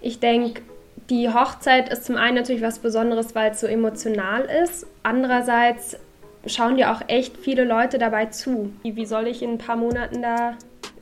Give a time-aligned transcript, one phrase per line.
[0.00, 0.62] Ich denke,
[1.10, 4.86] die Hochzeit ist zum einen natürlich was Besonderes, weil es so emotional ist.
[5.02, 5.98] Andererseits
[6.46, 8.72] schauen dir auch echt viele Leute dabei zu.
[8.82, 10.56] Wie soll ich in ein paar Monaten da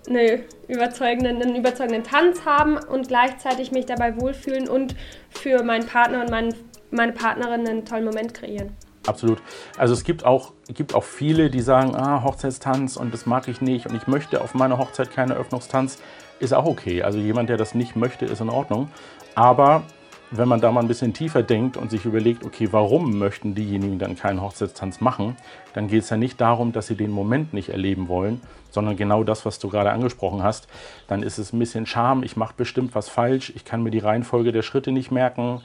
[0.09, 4.95] eine überzeugenden, einen überzeugenden Tanz haben und gleichzeitig mich dabei wohlfühlen und
[5.29, 6.55] für meinen Partner und mein,
[6.91, 8.75] meine Partnerin einen tollen Moment kreieren?
[9.07, 9.39] Absolut.
[9.79, 13.61] Also es gibt auch, gibt auch viele, die sagen, ah, Hochzeitstanz und das mag ich
[13.61, 15.99] nicht und ich möchte auf meiner Hochzeit keinen Eröffnungstanz.
[16.41, 17.03] Ist auch okay.
[17.03, 18.89] Also jemand, der das nicht möchte, ist in Ordnung.
[19.35, 19.83] Aber
[20.31, 23.99] wenn man da mal ein bisschen tiefer denkt und sich überlegt, okay, warum möchten diejenigen
[23.99, 25.37] dann keinen Hochzeitstanz machen,
[25.73, 29.25] dann geht es ja nicht darum, dass sie den Moment nicht erleben wollen, sondern genau
[29.25, 30.69] das, was du gerade angesprochen hast.
[31.07, 33.99] Dann ist es ein bisschen Scham, ich mache bestimmt was falsch, ich kann mir die
[33.99, 35.63] Reihenfolge der Schritte nicht merken,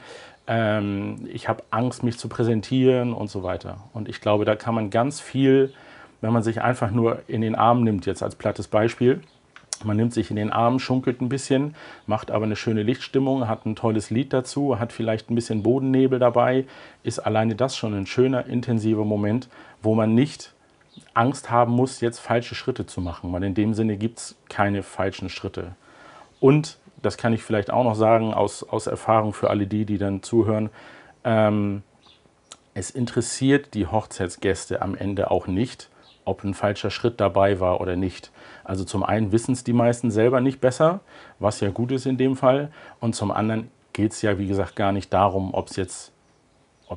[0.47, 3.77] ähm, ich habe Angst, mich zu präsentieren und so weiter.
[3.93, 5.73] Und ich glaube, da kann man ganz viel,
[6.21, 9.21] wenn man sich einfach nur in den Arm nimmt, jetzt als plattes Beispiel,
[9.85, 13.65] man nimmt sich in den Arm, schunkelt ein bisschen, macht aber eine schöne Lichtstimmung, hat
[13.65, 16.65] ein tolles Lied dazu, hat vielleicht ein bisschen Bodennebel dabei,
[17.03, 19.49] ist alleine das schon ein schöner, intensiver Moment,
[19.81, 20.53] wo man nicht
[21.13, 24.83] Angst haben muss, jetzt falsche Schritte zu machen, weil in dem Sinne gibt es keine
[24.83, 25.75] falschen Schritte.
[26.39, 29.97] Und, das kann ich vielleicht auch noch sagen, aus, aus Erfahrung für alle die, die
[29.97, 30.69] dann zuhören,
[31.23, 31.83] ähm,
[32.73, 35.89] es interessiert die Hochzeitsgäste am Ende auch nicht,
[36.25, 38.31] ob ein falscher Schritt dabei war oder nicht.
[38.63, 41.01] Also zum einen wissen es die meisten selber nicht besser,
[41.39, 42.71] was ja gut ist in dem Fall.
[42.99, 46.11] Und zum anderen geht es ja, wie gesagt, gar nicht darum, ob es jetzt,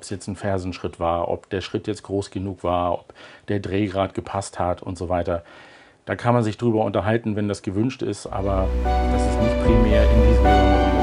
[0.08, 3.14] jetzt ein Fersenschritt war, ob der Schritt jetzt groß genug war, ob
[3.48, 5.42] der Drehgrad gepasst hat und so weiter.
[6.04, 10.04] Da kann man sich drüber unterhalten, wenn das gewünscht ist, aber das ist nicht primär
[10.04, 10.95] in diesem Moment.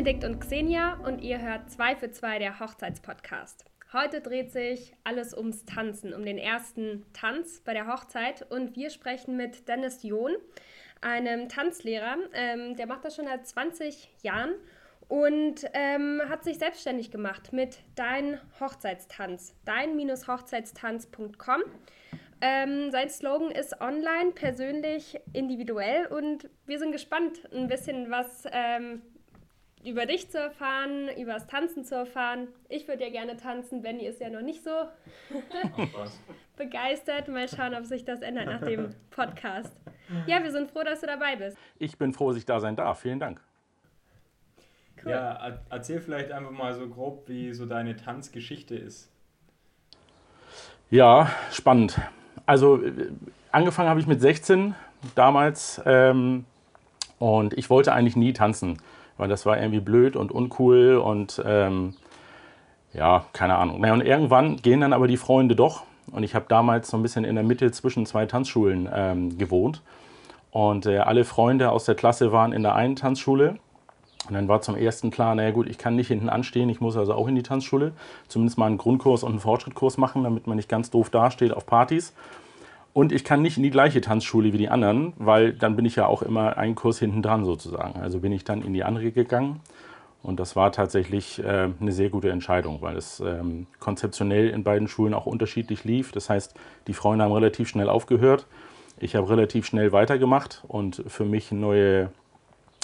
[0.00, 3.66] Benedikt und Xenia und ihr hört 2 für 2 der Hochzeitspodcast.
[3.92, 8.88] Heute dreht sich alles ums Tanzen, um den ersten Tanz bei der Hochzeit und wir
[8.88, 10.32] sprechen mit Dennis John,
[11.02, 12.16] einem Tanzlehrer.
[12.32, 14.54] Ähm, der macht das schon seit 20 Jahren
[15.08, 21.60] und ähm, hat sich selbstständig gemacht mit Dein Hochzeitstanz, dein-hochzeitstanz.com.
[22.40, 29.02] Ähm, sein Slogan ist online, persönlich, individuell und wir sind gespannt, ein bisschen was ähm,
[29.84, 32.48] über dich zu erfahren, über das Tanzen zu erfahren.
[32.68, 34.70] Ich würde ja gerne tanzen, Benny ist ja noch nicht so
[36.56, 37.28] begeistert.
[37.28, 39.74] Mal schauen, ob sich das ändert nach dem Podcast.
[40.26, 41.56] Ja, wir sind froh, dass du dabei bist.
[41.78, 43.00] Ich bin froh, dass ich da sein darf.
[43.00, 43.40] Vielen Dank.
[45.02, 45.12] Cool.
[45.12, 49.10] Ja, erzähl vielleicht einfach mal so grob, wie so deine Tanzgeschichte ist.
[50.90, 51.98] Ja, spannend.
[52.44, 52.80] Also
[53.52, 54.74] angefangen habe ich mit 16
[55.14, 56.44] damals ähm,
[57.18, 58.78] und ich wollte eigentlich nie tanzen
[59.20, 61.94] weil das war irgendwie blöd und uncool und ähm,
[62.94, 63.80] ja, keine Ahnung.
[63.80, 65.82] Und irgendwann gehen dann aber die Freunde doch.
[66.10, 69.82] Und ich habe damals so ein bisschen in der Mitte zwischen zwei Tanzschulen ähm, gewohnt.
[70.50, 73.58] Und äh, alle Freunde aus der Klasse waren in der einen Tanzschule.
[74.26, 76.96] Und dann war zum ersten klar, naja gut, ich kann nicht hinten anstehen, ich muss
[76.96, 77.92] also auch in die Tanzschule.
[78.26, 81.66] Zumindest mal einen Grundkurs und einen Fortschrittkurs machen, damit man nicht ganz doof dasteht auf
[81.66, 82.14] Partys.
[82.92, 85.96] Und ich kann nicht in die gleiche Tanzschule wie die anderen, weil dann bin ich
[85.96, 88.00] ja auch immer einen Kurs hinten dran sozusagen.
[88.00, 89.60] Also bin ich dann in die andere gegangen.
[90.22, 94.86] Und das war tatsächlich äh, eine sehr gute Entscheidung, weil es ähm, konzeptionell in beiden
[94.86, 96.12] Schulen auch unterschiedlich lief.
[96.12, 96.54] Das heißt,
[96.88, 98.46] die Freunde haben relativ schnell aufgehört.
[98.98, 102.10] Ich habe relativ schnell weitergemacht und für mich neue,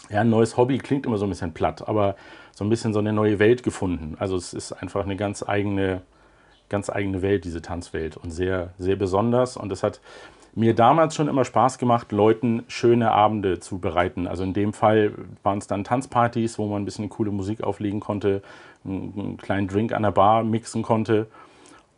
[0.09, 2.17] ja, ein neues Hobby klingt immer so ein bisschen platt, aber
[2.53, 4.17] so ein bisschen so eine neue Welt gefunden.
[4.19, 6.01] Also es ist einfach eine ganz eigene
[6.69, 9.57] ganz eigene Welt, diese Tanzwelt und sehr, sehr besonders.
[9.57, 10.01] Und es hat
[10.55, 14.27] mir damals schon immer Spaß gemacht, Leuten schöne Abende zu bereiten.
[14.27, 15.13] Also in dem Fall
[15.43, 18.43] waren es dann Tanzpartys, wo man ein bisschen coole Musik auflegen konnte,
[18.85, 21.27] einen kleinen Drink an der Bar mixen konnte.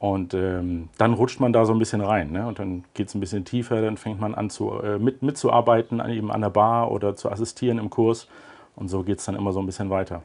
[0.00, 2.30] Und ähm, dann rutscht man da so ein bisschen rein.
[2.30, 2.46] Ne?
[2.46, 6.00] Und dann geht es ein bisschen tiefer, dann fängt man an zu, äh, mit, mitzuarbeiten,
[6.00, 8.28] an, eben an der Bar oder zu assistieren im Kurs.
[8.76, 10.22] Und so geht es dann immer so ein bisschen weiter.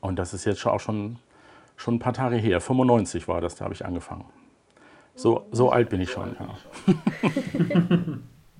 [0.00, 1.16] Und das ist jetzt auch schon
[1.82, 2.60] schon ein paar Tage her.
[2.60, 4.24] 95 war das, da habe ich angefangen.
[5.14, 6.54] So, so alt bin ich schon, ja.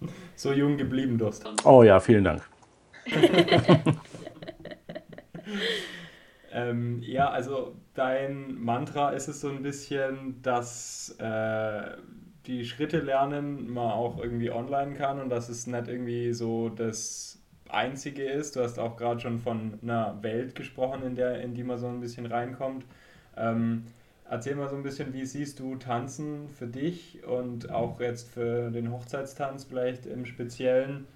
[0.36, 1.48] so jung geblieben, Durst.
[1.64, 2.42] Oh ja, vielen Dank.
[6.52, 11.96] ähm, ja, also dein Mantra ist es so ein bisschen, dass äh,
[12.46, 17.40] die Schritte lernen man auch irgendwie online kann und dass es nicht irgendwie so das
[17.68, 18.56] Einzige ist.
[18.56, 21.86] Du hast auch gerade schon von einer Welt gesprochen, in, der, in die man so
[21.86, 22.84] ein bisschen reinkommt.
[23.36, 23.86] Ähm,
[24.28, 28.70] erzähl mal so ein bisschen, wie siehst du Tanzen für dich und auch jetzt für
[28.70, 31.06] den Hochzeitstanz vielleicht im Speziellen?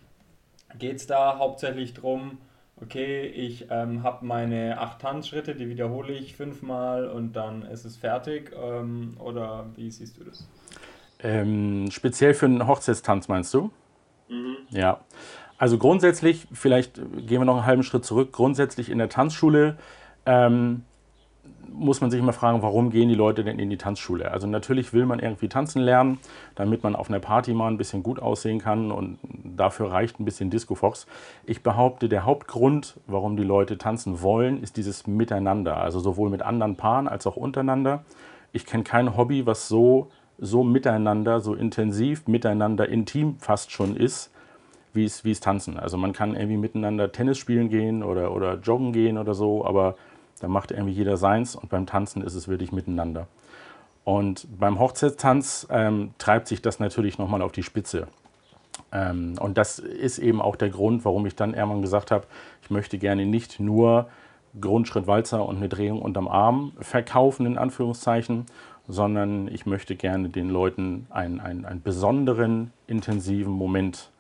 [0.79, 2.39] Geht es da hauptsächlich darum,
[2.81, 7.97] okay, ich ähm, habe meine acht Tanzschritte, die wiederhole ich fünfmal und dann ist es
[7.97, 8.53] fertig?
[8.55, 10.47] Ähm, oder wie siehst du das?
[11.21, 13.71] Ähm, speziell für einen Hochzeitstanz meinst du?
[14.29, 14.57] Mhm.
[14.71, 15.01] Ja.
[15.59, 19.79] Also grundsätzlich, vielleicht gehen wir noch einen halben Schritt zurück, grundsätzlich in der Tanzschule
[20.27, 20.83] ähm,
[21.73, 24.31] muss man sich immer fragen, warum gehen die Leute denn in die Tanzschule?
[24.31, 26.19] Also natürlich will man irgendwie tanzen lernen,
[26.55, 30.25] damit man auf einer Party mal ein bisschen gut aussehen kann und dafür reicht ein
[30.25, 31.07] bisschen Disco Fox.
[31.45, 36.43] Ich behaupte, der Hauptgrund, warum die Leute tanzen wollen, ist dieses Miteinander, also sowohl mit
[36.43, 38.05] anderen Paaren als auch untereinander.
[38.53, 40.09] Ich kenne kein Hobby, was so
[40.39, 44.31] so miteinander, so intensiv miteinander intim fast schon ist,
[44.93, 45.79] wie es, Tanzen.
[45.79, 49.97] Also man kann irgendwie miteinander Tennis spielen gehen oder, oder joggen gehen oder so, aber
[50.41, 53.27] da macht irgendwie jeder seins und beim Tanzen ist es wirklich miteinander.
[54.05, 58.07] Und beim Hochzeitstanz ähm, treibt sich das natürlich nochmal auf die Spitze.
[58.93, 62.27] Ähm, und das ist eben auch der Grund, warum ich dann irgendwann gesagt habe,
[62.63, 64.09] ich möchte gerne nicht nur
[64.61, 68.47] Grundschritt Walzer und eine Drehung unterm Arm verkaufen, in Anführungszeichen,
[68.89, 74.11] sondern ich möchte gerne den Leuten einen, einen, einen besonderen, intensiven Moment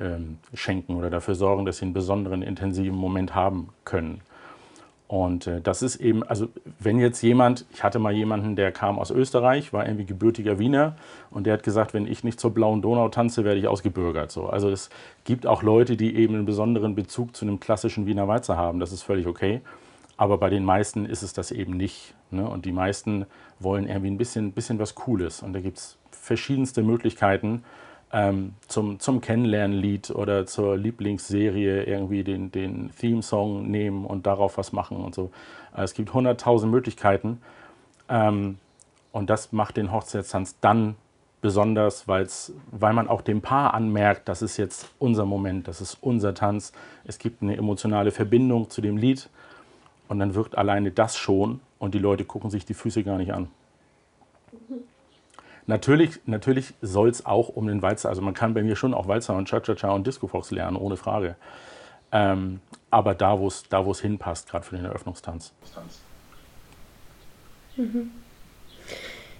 [0.00, 4.20] ähm, schenken oder dafür sorgen, dass sie einen besonderen, intensiven Moment haben können.
[5.12, 6.48] Und äh, das ist eben, also
[6.78, 10.96] wenn jetzt jemand, ich hatte mal jemanden, der kam aus Österreich, war irgendwie gebürtiger Wiener
[11.30, 14.30] und der hat gesagt, wenn ich nicht zur blauen Donau tanze, werde ich ausgebürgert.
[14.30, 14.46] So.
[14.46, 14.88] Also es
[15.24, 18.90] gibt auch Leute, die eben einen besonderen Bezug zu einem klassischen Wiener Weizer haben, das
[18.90, 19.60] ist völlig okay.
[20.16, 22.14] Aber bei den meisten ist es das eben nicht.
[22.30, 22.48] Ne?
[22.48, 23.26] Und die meisten
[23.60, 25.42] wollen irgendwie ein bisschen, bisschen was Cooles.
[25.42, 27.64] Und da gibt es verschiedenste Möglichkeiten
[28.12, 34.72] ähm, zum, zum Kennenlernlied oder zur Lieblingsserie irgendwie den, den Theme-Song nehmen und darauf was
[34.72, 35.30] machen und so.
[35.72, 37.40] Also es gibt hunderttausend Möglichkeiten.
[38.08, 38.58] Ähm,
[39.12, 40.96] und das macht den Hochzeitstanz dann
[41.40, 45.98] besonders, weil's, weil man auch dem Paar anmerkt, das ist jetzt unser Moment, das ist
[46.00, 46.72] unser Tanz.
[47.04, 49.28] Es gibt eine emotionale Verbindung zu dem Lied
[50.08, 53.32] und dann wirkt alleine das schon und die Leute gucken sich die Füße gar nicht
[53.32, 53.48] an.
[55.66, 59.06] Natürlich, natürlich soll es auch um den Walzer, also man kann bei mir schon auch
[59.06, 61.36] Walzer und Cha-Cha-Cha und Disco-Fox lernen, ohne Frage.
[62.10, 62.60] Ähm,
[62.90, 65.52] aber da, wo es da, hinpasst, gerade für den Eröffnungstanz.
[67.76, 68.10] Mhm.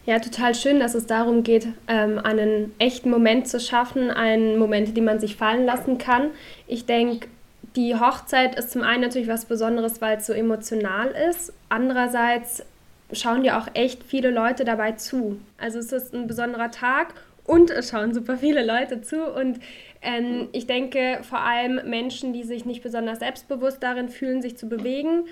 [0.05, 4.97] Ja, total schön, dass es darum geht, ähm, einen echten Moment zu schaffen, einen Moment,
[4.97, 6.31] den man sich fallen lassen kann.
[6.67, 7.29] Ich denke,
[7.77, 11.53] die Hochzeit ist zum einen natürlich was Besonderes, weil es so emotional ist.
[11.69, 12.65] Andererseits
[13.13, 15.41] schauen dir auch echt viele Leute dabei zu.
[15.59, 17.15] Also es ist ein besonderer Tag
[17.45, 19.25] und es schauen super viele Leute zu.
[19.25, 19.61] Und
[20.01, 24.69] ähm, ich denke, vor allem Menschen, die sich nicht besonders selbstbewusst darin fühlen, sich zu
[24.69, 25.25] bewegen,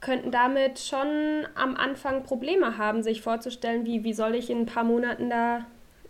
[0.00, 4.66] könnten damit schon am Anfang Probleme haben, sich vorzustellen, wie, wie soll ich in ein
[4.66, 5.64] paar Monaten da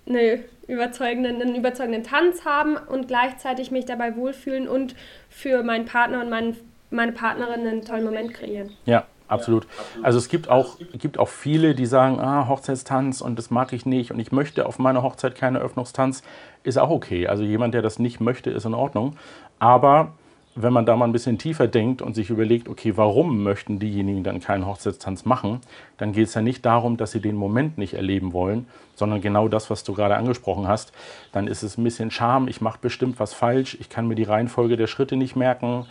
[0.09, 4.95] eine überzeugenden, einen überzeugenden Tanz haben und gleichzeitig mich dabei wohlfühlen und
[5.29, 6.57] für meinen Partner und mein,
[6.91, 8.73] meine Partnerin einen tollen Moment kreieren.
[8.85, 9.67] Ja, absolut.
[10.03, 13.87] Also es gibt auch, gibt auch viele, die sagen, ah, Hochzeitstanz und das mag ich
[13.87, 16.23] nicht und ich möchte auf meiner Hochzeit keinen Eröffnungstanz,
[16.63, 17.27] ist auch okay.
[17.27, 19.17] Also jemand, der das nicht möchte, ist in Ordnung.
[19.59, 20.13] Aber
[20.57, 24.25] wenn man da mal ein bisschen tiefer denkt und sich überlegt, okay, warum möchten diejenigen
[24.25, 25.61] dann keinen Hochzeitstanz machen,
[25.99, 29.49] dann geht es ja nicht darum, dass sie den Moment nicht erleben wollen, sondern genau
[29.49, 30.93] das, was du gerade angesprochen hast.
[31.33, 34.23] Dann ist es ein bisschen Scham, ich mache bestimmt was falsch, ich kann mir die
[34.23, 35.85] Reihenfolge der Schritte nicht merken,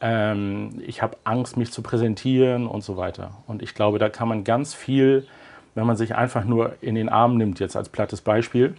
[0.00, 3.32] ähm, ich habe Angst, mich zu präsentieren und so weiter.
[3.46, 5.26] Und ich glaube, da kann man ganz viel,
[5.74, 8.74] wenn man sich einfach nur in den Arm nimmt, jetzt als plattes Beispiel,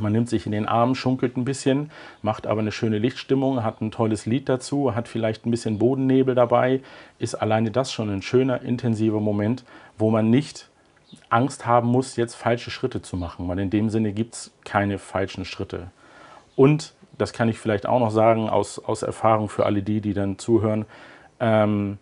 [0.00, 1.90] man nimmt sich in den Arm, schunkelt ein bisschen,
[2.22, 6.34] macht aber eine schöne Lichtstimmung, hat ein tolles Lied dazu, hat vielleicht ein bisschen Bodennebel
[6.34, 6.80] dabei,
[7.18, 9.64] ist alleine das schon ein schöner, intensiver Moment,
[9.98, 10.68] wo man nicht
[11.28, 14.98] Angst haben muss, jetzt falsche Schritte zu machen, weil in dem Sinne gibt es keine
[14.98, 15.90] falschen Schritte.
[16.56, 20.14] Und, das kann ich vielleicht auch noch sagen, aus, aus Erfahrung für alle die, die
[20.14, 20.86] dann zuhören,
[21.40, 21.98] ähm,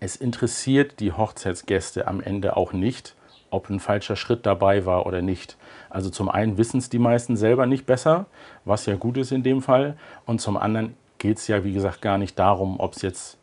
[0.00, 3.14] es interessiert die Hochzeitsgäste am Ende auch nicht,
[3.50, 5.56] ob ein falscher Schritt dabei war oder nicht.
[5.90, 8.26] Also zum einen wissen es die meisten selber nicht besser,
[8.64, 9.96] was ja gut ist in dem Fall.
[10.26, 13.38] Und zum anderen geht es ja, wie gesagt, gar nicht darum, ob es jetzt,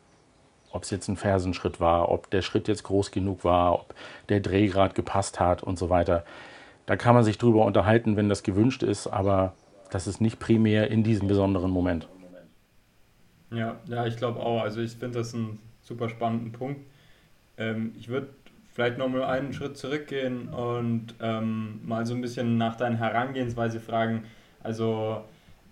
[0.90, 3.94] jetzt ein Fersenschritt war, ob der Schritt jetzt groß genug war, ob
[4.28, 6.24] der Drehgrad gepasst hat und so weiter.
[6.84, 9.54] Da kann man sich drüber unterhalten, wenn das gewünscht ist, aber
[9.90, 12.08] das ist nicht primär in diesem besonderen Moment.
[13.50, 14.62] Ja, ja, ich glaube auch.
[14.62, 16.80] Also ich finde das einen super spannenden Punkt.
[17.58, 18.28] Ähm, ich würde
[18.72, 24.24] vielleicht nochmal einen Schritt zurückgehen und ähm, mal so ein bisschen nach deiner Herangehensweise fragen.
[24.62, 25.22] Also,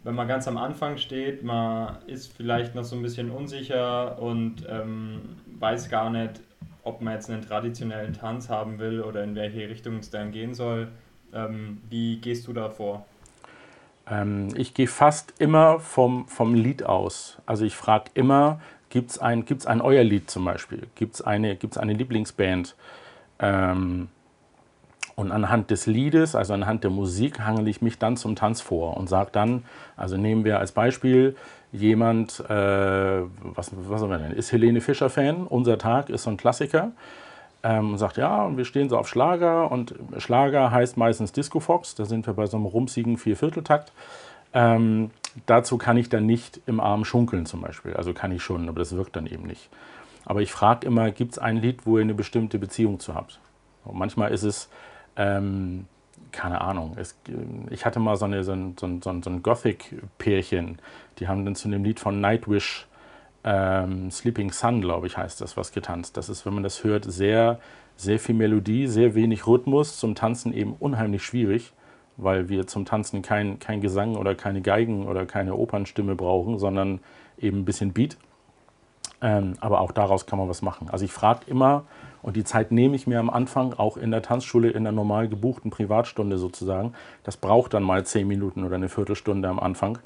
[0.02, 4.66] wenn man ganz am Anfang steht, man ist vielleicht noch so ein bisschen unsicher und
[4.68, 5.20] ähm,
[5.58, 6.40] weiß gar nicht,
[6.82, 10.54] ob man jetzt einen traditionellen Tanz haben will oder in welche Richtung es dann gehen
[10.54, 10.88] soll.
[11.32, 13.06] Ähm, wie gehst du da vor?
[14.10, 17.38] Ähm, ich gehe fast immer vom, vom Lied aus.
[17.46, 18.60] Also ich frage immer,
[18.90, 20.86] gibt es ein, gibt's ein euer Lied zum Beispiel?
[20.94, 22.74] Gibt es eine, gibt's eine Lieblingsband?
[23.38, 24.08] Ähm,
[25.14, 28.96] und anhand des Liedes, also anhand der Musik, hangele ich mich dann zum Tanz vor
[28.96, 29.64] und sage dann,
[29.96, 31.34] also nehmen wir als Beispiel
[31.72, 36.30] jemand, äh, was, was haben wir denn, ist Helene Fischer Fan, unser Tag ist so
[36.30, 36.92] ein Klassiker
[37.62, 41.94] ähm, und sagt, ja, wir stehen so auf Schlager und Schlager heißt meistens Disco Fox,
[41.94, 43.92] da sind wir bei so einem rumsigen Viervierteltakt.
[44.54, 45.10] Ähm,
[45.46, 48.78] dazu kann ich dann nicht im Arm schunkeln zum Beispiel, also kann ich schon, aber
[48.78, 49.68] das wirkt dann eben nicht.
[50.24, 53.40] Aber ich frage immer, gibt es ein Lied, wo ihr eine bestimmte Beziehung zu habt?
[53.84, 54.68] Und manchmal ist es,
[55.16, 55.86] ähm,
[56.32, 57.18] keine Ahnung, es,
[57.70, 60.78] ich hatte mal so, eine, so ein, so ein, so ein Gothic-Pärchen,
[61.18, 62.88] die haben dann zu dem Lied von Nightwish
[63.50, 66.18] ähm, Sleeping Sun, glaube ich, heißt das, was getanzt.
[66.18, 67.58] Das ist, wenn man das hört, sehr,
[67.96, 71.72] sehr viel Melodie, sehr wenig Rhythmus, zum Tanzen eben unheimlich schwierig,
[72.18, 77.00] weil wir zum Tanzen kein, kein Gesang oder keine Geigen oder keine Opernstimme brauchen, sondern
[77.38, 78.18] eben ein bisschen Beat.
[79.22, 80.90] Ähm, aber auch daraus kann man was machen.
[80.90, 81.84] Also ich frage immer,
[82.20, 85.26] und die Zeit nehme ich mir am Anfang auch in der Tanzschule, in der normal
[85.26, 86.92] gebuchten Privatstunde sozusagen.
[87.22, 89.98] Das braucht dann mal zehn Minuten oder eine Viertelstunde am Anfang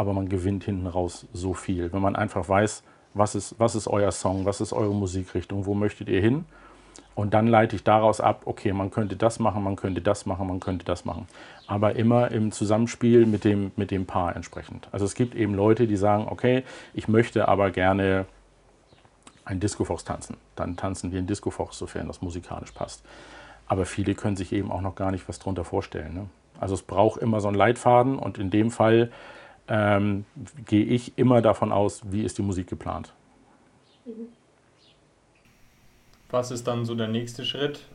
[0.00, 1.92] aber man gewinnt hinten raus so viel.
[1.92, 5.74] Wenn man einfach weiß, was ist, was ist euer Song, was ist eure Musikrichtung, wo
[5.74, 6.46] möchtet ihr hin?
[7.14, 10.46] Und dann leite ich daraus ab, okay, man könnte das machen, man könnte das machen,
[10.46, 11.28] man könnte das machen.
[11.66, 14.88] Aber immer im Zusammenspiel mit dem, mit dem Paar entsprechend.
[14.90, 16.64] Also es gibt eben Leute, die sagen, okay,
[16.94, 18.24] ich möchte aber gerne
[19.44, 20.38] ein Disco-Fox tanzen.
[20.56, 23.04] Dann tanzen wir ein Disco-Fox, sofern das musikalisch passt.
[23.66, 26.14] Aber viele können sich eben auch noch gar nicht was darunter vorstellen.
[26.14, 26.26] Ne?
[26.58, 29.10] Also es braucht immer so einen Leitfaden und in dem Fall
[29.70, 30.24] ähm,
[30.66, 33.14] gehe ich immer davon aus, wie ist die Musik geplant.
[36.28, 37.86] Was ist dann so der nächste Schritt?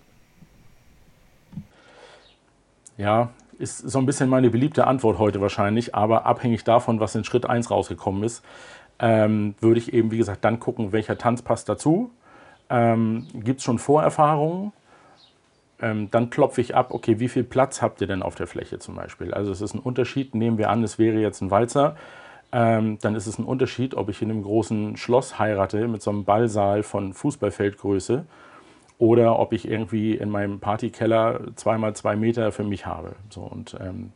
[2.97, 7.25] Ja, ist so ein bisschen meine beliebte Antwort heute wahrscheinlich, aber abhängig davon, was in
[7.25, 8.43] Schritt 1 rausgekommen ist,
[8.99, 12.09] ähm, würde ich eben, wie gesagt, dann gucken, welcher Tanz passt dazu.
[12.69, 14.71] Ähm, Gibt es schon Vorerfahrungen?
[15.81, 18.79] Ähm, dann klopfe ich ab, okay, wie viel Platz habt ihr denn auf der Fläche
[18.79, 19.33] zum Beispiel?
[19.33, 21.95] Also es ist ein Unterschied, nehmen wir an, es wäre jetzt ein Walzer,
[22.51, 26.11] ähm, dann ist es ein Unterschied, ob ich in einem großen Schloss heirate mit so
[26.11, 28.25] einem Ballsaal von Fußballfeldgröße
[28.97, 33.15] oder ob ich irgendwie in meinem Partykeller zweimal zwei Meter für mich habe.
[33.29, 34.13] So, und ähm,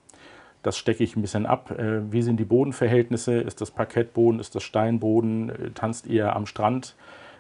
[0.64, 1.72] das stecke ich ein bisschen ab.
[1.72, 3.40] Äh, wie sind die Bodenverhältnisse?
[3.40, 4.40] Ist das Parkettboden?
[4.40, 5.50] Ist das Steinboden?
[5.50, 6.96] Äh, tanzt ihr am Strand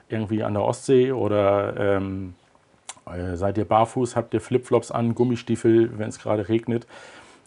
[0.10, 2.39] irgendwie an der Ostsee oder ähm, äh,
[3.34, 6.88] seid ihr barfuß, habt ihr Flipflops an, Gummistiefel, wenn es gerade regnet.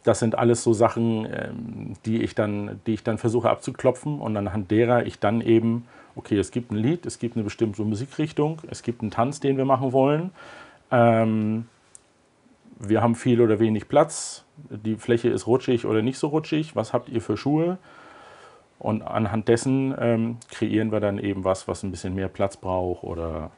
[0.05, 4.37] Das sind alles so Sachen, ähm, die ich, dann, die ich dann versuche abzuklopfen und
[4.37, 8.59] anhand derer ich dann eben, okay, es gibt ein Lied, es gibt eine bestimmte Musikrichtung,
[8.69, 10.31] es gibt einen Tanz, den wir machen wollen.
[10.91, 11.67] Ähm,
[12.81, 16.93] wir haben viel oder wenig Platz, die Fläche ist rutschig oder nicht so rutschig, was
[16.93, 17.79] habt ihr für Schuhe?
[18.81, 23.05] Und anhand dessen ähm, kreieren wir dann eben was, was ein bisschen mehr Platz braucht
[23.05, 23.53] oder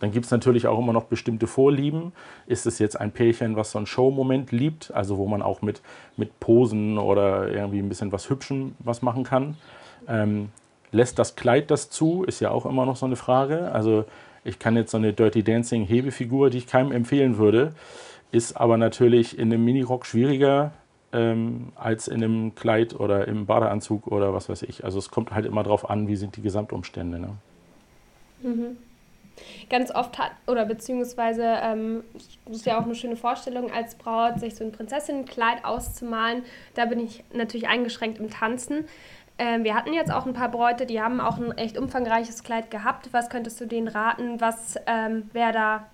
[0.00, 2.12] dann gibt es natürlich auch immer noch bestimmte Vorlieben.
[2.46, 5.82] Ist es jetzt ein Pärchen, was so einen Showmoment liebt, also wo man auch mit,
[6.16, 9.56] mit Posen oder irgendwie ein bisschen was Hübschem was machen kann?
[10.08, 10.48] Ähm,
[10.90, 12.24] lässt das Kleid das zu?
[12.24, 13.70] Ist ja auch immer noch so eine Frage.
[13.72, 14.04] Also
[14.44, 17.74] ich kann jetzt so eine Dirty Dancing Hebefigur, die ich keinem empfehlen würde,
[18.32, 20.72] ist aber natürlich in einem Minirock schwieriger
[21.12, 24.84] ähm, als in einem Kleid oder im Badeanzug oder was weiß ich.
[24.84, 27.18] Also es kommt halt immer darauf an, wie sind die Gesamtumstände.
[27.18, 27.30] Ne?
[28.42, 28.76] Mhm.
[29.70, 32.04] Ganz oft hat, oder beziehungsweise, ähm,
[32.50, 36.42] ist ja auch eine schöne Vorstellung als Braut, sich so ein Prinzessinnenkleid auszumalen.
[36.74, 38.86] Da bin ich natürlich eingeschränkt im Tanzen.
[39.38, 42.70] Ähm, wir hatten jetzt auch ein paar Bräute, die haben auch ein echt umfangreiches Kleid
[42.70, 43.08] gehabt.
[43.12, 44.40] Was könntest du denen raten?
[44.40, 45.86] Was ähm, wäre da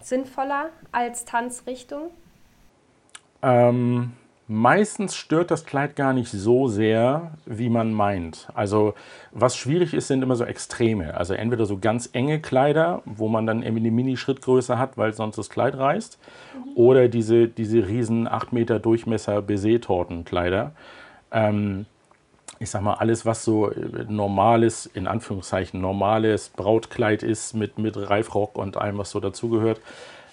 [0.00, 2.10] sinnvoller als Tanzrichtung?
[3.42, 4.12] Ähm,
[4.50, 8.48] Meistens stört das Kleid gar nicht so sehr, wie man meint.
[8.54, 8.94] Also
[9.30, 11.14] was schwierig ist, sind immer so Extreme.
[11.14, 15.36] Also entweder so ganz enge Kleider, wo man dann irgendwie eine Mini-Schrittgröße hat, weil sonst
[15.36, 16.18] das Kleid reißt,
[16.54, 16.76] mhm.
[16.76, 20.72] oder diese, diese riesen 8 Meter Durchmesser Baiser-Tortenkleider.
[21.30, 21.84] Ähm,
[22.58, 27.98] ich sag mal, alles, was so äh, normales, in Anführungszeichen normales Brautkleid ist, mit, mit
[27.98, 29.82] Reifrock und allem, was so dazugehört,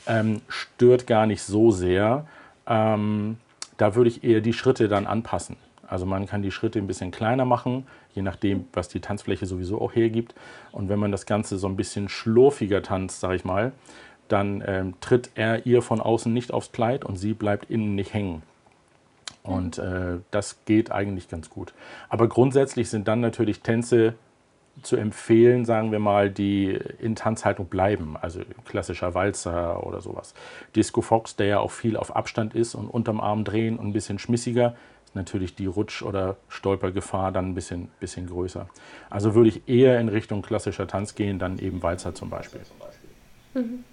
[0.08, 2.26] ähm, stört gar nicht so sehr.
[2.66, 3.40] Ähm,
[3.78, 5.58] da würde ich eher die Schritte dann anpassen.
[5.88, 9.80] Also man kann die Schritte ein bisschen kleiner machen, je nachdem, was die Tanzfläche sowieso
[9.82, 10.34] auch hergibt.
[10.72, 13.72] Und wenn man das Ganze so ein bisschen schlurfiger tanzt, sage ich mal,
[14.28, 18.14] dann ähm, tritt er ihr von außen nicht aufs Kleid und sie bleibt innen nicht
[18.14, 18.42] hängen.
[19.44, 21.74] Und äh, das geht eigentlich ganz gut.
[22.10, 24.16] Aber grundsätzlich sind dann natürlich Tänze
[24.82, 28.18] zu empfehlen, sagen wir mal, die in Tanzhaltung bleiben.
[28.20, 30.34] Also klassischer Walzer oder sowas.
[30.76, 33.94] Disco Fox, der ja auch viel auf Abstand ist und unterm Arm drehen und ein
[33.94, 38.68] bisschen schmissiger, ist natürlich die Rutsch- oder Stolpergefahr dann ein bisschen, bisschen größer.
[39.10, 42.62] Also würde ich eher in Richtung klassischer Tanz gehen, dann eben Walzer zum Beispiel.
[43.54, 43.84] Mhm.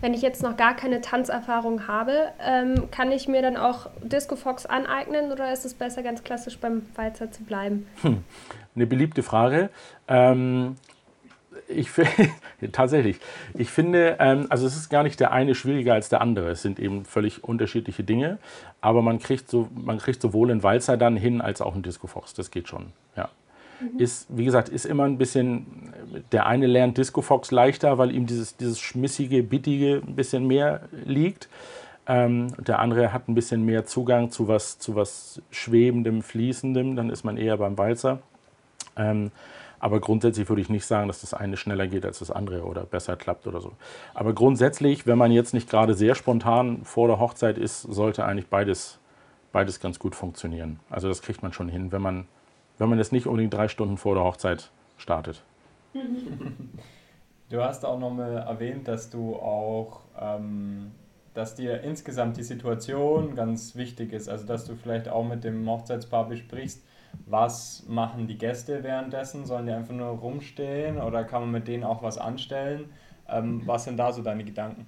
[0.00, 4.36] Wenn ich jetzt noch gar keine Tanzerfahrung habe, ähm, kann ich mir dann auch Disco
[4.36, 7.86] Fox aneignen oder ist es besser, ganz klassisch beim Walzer zu bleiben?
[8.02, 8.24] Hm.
[8.74, 9.70] Eine beliebte Frage.
[10.08, 10.76] Ähm,
[11.68, 11.90] ich
[12.72, 13.18] tatsächlich.
[13.54, 16.50] Ich finde, ähm, also es ist gar nicht der eine schwieriger als der andere.
[16.50, 18.38] Es sind eben völlig unterschiedliche Dinge,
[18.80, 22.06] aber man kriegt so, man kriegt sowohl einen Walzer dann hin als auch einen Disco
[22.06, 22.34] Fox.
[22.34, 22.86] Das geht schon.
[23.16, 23.28] Ja.
[23.80, 23.98] Mhm.
[23.98, 25.92] Ist, wie gesagt, ist immer ein bisschen,
[26.32, 30.82] der eine lernt Disco Fox leichter, weil ihm dieses, dieses schmissige, bittige ein bisschen mehr
[31.04, 31.48] liegt.
[32.06, 37.10] Ähm, der andere hat ein bisschen mehr Zugang zu was, zu was Schwebendem, Fließendem, dann
[37.10, 38.20] ist man eher beim Walzer.
[38.96, 39.30] Ähm,
[39.80, 42.84] aber grundsätzlich würde ich nicht sagen, dass das eine schneller geht als das andere oder
[42.84, 43.72] besser klappt oder so.
[44.12, 48.48] Aber grundsätzlich, wenn man jetzt nicht gerade sehr spontan vor der Hochzeit ist, sollte eigentlich
[48.48, 48.98] beides,
[49.52, 50.80] beides ganz gut funktionieren.
[50.90, 52.26] Also das kriegt man schon hin, wenn man,
[52.76, 55.42] wenn man das nicht unbedingt drei Stunden vor der Hochzeit startet.
[57.48, 60.92] Du hast auch nochmal erwähnt, dass du auch, ähm,
[61.34, 64.28] dass dir insgesamt die Situation ganz wichtig ist.
[64.28, 66.84] Also dass du vielleicht auch mit dem Hochzeitspaar besprichst,
[67.26, 69.44] was machen die Gäste währenddessen?
[69.46, 72.86] Sollen die einfach nur rumstehen oder kann man mit denen auch was anstellen?
[73.28, 74.86] Ähm, was sind da so deine Gedanken?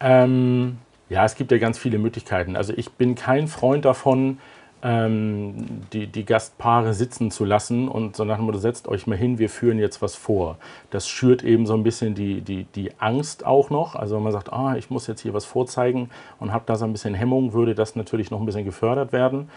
[0.00, 2.56] Ähm, ja, es gibt ja ganz viele Möglichkeiten.
[2.56, 4.38] Also ich bin kein Freund davon,
[4.82, 9.18] ähm, die, die Gastpaare sitzen zu lassen und so nach dem Motto, setzt euch mal
[9.18, 10.56] hin, wir führen jetzt was vor.
[10.90, 13.96] Das schürt eben so ein bisschen die, die, die Angst auch noch.
[13.96, 16.84] Also wenn man sagt, ah, ich muss jetzt hier was vorzeigen und habe da so
[16.84, 19.50] ein bisschen Hemmung, würde das natürlich noch ein bisschen gefördert werden.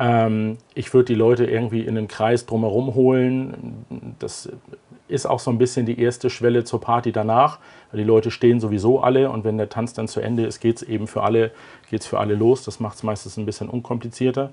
[0.00, 3.84] Ähm, ich würde die Leute irgendwie in den Kreis drumherum holen.
[4.18, 4.48] Das
[5.08, 7.58] ist auch so ein bisschen die erste Schwelle zur Party danach.
[7.92, 10.82] Die Leute stehen sowieso alle und wenn der Tanz dann zu Ende ist, geht es
[10.82, 11.50] eben für alle,
[11.90, 12.64] geht's für alle los.
[12.64, 14.52] Das macht es meistens ein bisschen unkomplizierter.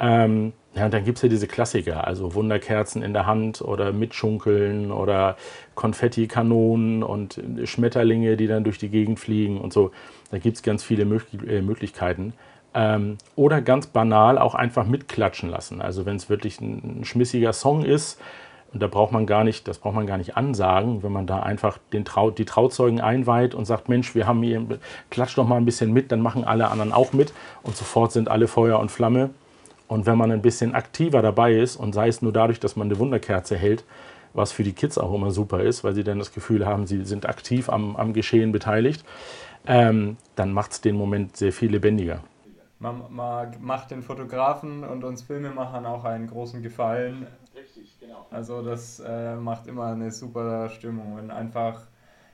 [0.00, 3.92] Ähm, ja, und dann gibt es ja diese Klassiker, also Wunderkerzen in der Hand oder
[3.92, 5.36] Mitschunkeln oder
[5.76, 9.92] Konfettikanonen und Schmetterlinge, die dann durch die Gegend fliegen und so.
[10.32, 12.34] Da gibt es ganz viele äh, Möglichkeiten.
[12.74, 15.80] Ähm, oder ganz banal auch einfach mitklatschen lassen.
[15.80, 18.20] Also wenn es wirklich ein, ein, schmissiger Song ist,
[18.72, 21.40] und da braucht man gar nicht, das braucht man gar nicht ansagen, wenn man da
[21.40, 24.66] einfach den Trau, die Trauzeugen einweiht und sagt, Mensch, wir haben hier,
[25.10, 27.32] klatsch doch mal ein bisschen mit, dann machen alle anderen auch mit
[27.62, 29.30] und sofort sind alle Feuer und Flamme.
[29.86, 32.88] Und wenn man ein bisschen aktiver dabei ist und sei es nur dadurch, dass man
[32.88, 33.84] eine Wunderkerze hält,
[34.32, 37.04] was für die Kids auch immer super ist, weil sie dann das Gefühl haben, sie
[37.04, 39.04] sind aktiv am, am Geschehen beteiligt,
[39.68, 42.18] ähm, dann macht es den Moment sehr viel lebendiger
[42.84, 47.26] man, man macht den Fotografen und uns Filmemachern auch einen großen Gefallen.
[47.56, 48.26] Richtig, genau.
[48.30, 51.86] Also das äh, macht immer eine super Stimmung und einfach,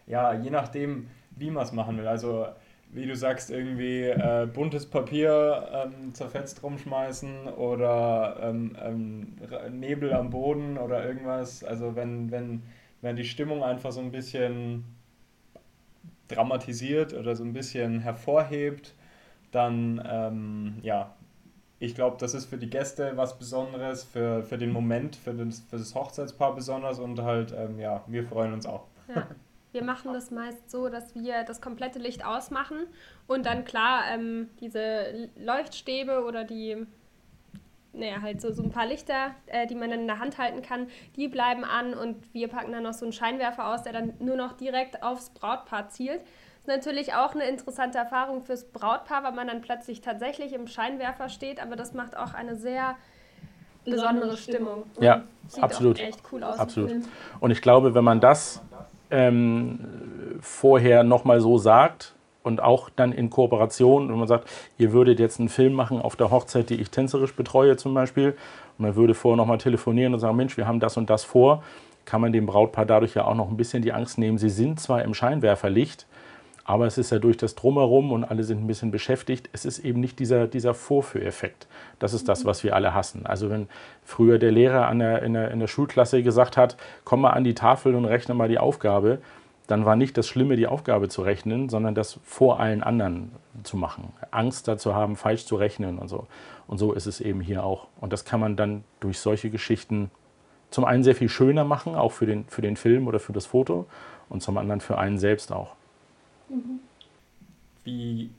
[0.06, 2.08] ja, je nachdem, wie man es machen will.
[2.08, 2.46] Also
[2.92, 9.36] wie du sagst, irgendwie äh, buntes Papier ähm, zerfetzt rumschmeißen oder ähm, ähm,
[9.70, 11.62] Nebel am Boden oder irgendwas.
[11.62, 12.64] Also wenn, wenn,
[13.02, 14.84] wenn die Stimmung einfach so ein bisschen
[16.26, 18.94] dramatisiert oder so ein bisschen hervorhebt,
[19.50, 21.14] dann ähm, ja,
[21.80, 25.60] ich glaube, das ist für die Gäste was Besonderes, für, für den Moment, für das,
[25.60, 28.84] für das Hochzeitspaar besonders und halt, ähm, ja, wir freuen uns auch.
[29.08, 29.26] Ja.
[29.72, 32.88] Wir machen das meist so, dass wir das komplette Licht ausmachen
[33.28, 36.86] und dann klar ähm, diese Leuchtstäbe oder die,
[37.92, 40.62] naja, halt so, so ein paar Lichter, äh, die man dann in der Hand halten
[40.62, 44.14] kann, die bleiben an und wir packen dann noch so einen Scheinwerfer aus, der dann
[44.18, 46.22] nur noch direkt aufs Brautpaar zielt
[46.70, 51.60] natürlich auch eine interessante Erfahrung fürs Brautpaar, weil man dann plötzlich tatsächlich im Scheinwerfer steht,
[51.60, 52.96] aber das macht auch eine sehr
[53.84, 54.84] besondere Stimmung.
[55.00, 56.00] Ja, Sieht absolut.
[56.00, 56.58] echt cool aus.
[56.58, 56.92] Absolut.
[57.40, 58.62] Und ich glaube, wenn man das
[59.10, 59.80] ähm,
[60.40, 65.40] vorher nochmal so sagt und auch dann in Kooperation, wenn man sagt, ihr würdet jetzt
[65.40, 68.36] einen Film machen auf der Hochzeit, die ich tänzerisch betreue zum Beispiel,
[68.78, 71.62] und man würde vorher nochmal telefonieren und sagen, Mensch, wir haben das und das vor,
[72.04, 74.80] kann man dem Brautpaar dadurch ja auch noch ein bisschen die Angst nehmen, sie sind
[74.80, 76.06] zwar im Scheinwerferlicht,
[76.70, 79.50] aber es ist ja durch das Drumherum und alle sind ein bisschen beschäftigt.
[79.52, 81.66] Es ist eben nicht dieser, dieser Vorführeffekt.
[81.98, 83.26] Das ist das, was wir alle hassen.
[83.26, 83.66] Also wenn
[84.04, 87.42] früher der Lehrer an der, in, der, in der Schulklasse gesagt hat, komm mal an
[87.42, 89.18] die Tafel und rechne mal die Aufgabe,
[89.66, 93.32] dann war nicht das Schlimme, die Aufgabe zu rechnen, sondern das vor allen anderen
[93.64, 94.12] zu machen.
[94.30, 96.28] Angst dazu haben, falsch zu rechnen und so.
[96.68, 97.88] Und so ist es eben hier auch.
[98.00, 100.12] Und das kann man dann durch solche Geschichten
[100.70, 103.46] zum einen sehr viel schöner machen, auch für den, für den Film oder für das
[103.46, 103.86] Foto,
[104.28, 105.74] und zum anderen für einen selbst auch.
[107.84, 108.30] Wie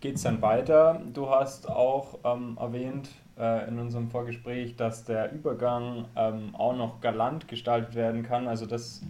[0.00, 1.00] geht es dann weiter?
[1.12, 7.00] Du hast auch ähm, erwähnt äh, in unserem Vorgespräch, dass der Übergang ähm, auch noch
[7.00, 8.46] galant gestaltet werden kann.
[8.48, 9.02] Also das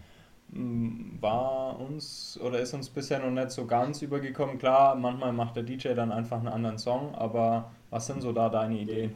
[0.56, 4.58] war uns oder ist uns bisher noch nicht so ganz übergekommen.
[4.58, 8.48] Klar, manchmal macht der DJ dann einfach einen anderen Song, aber was sind so da
[8.48, 9.14] deine Ideen?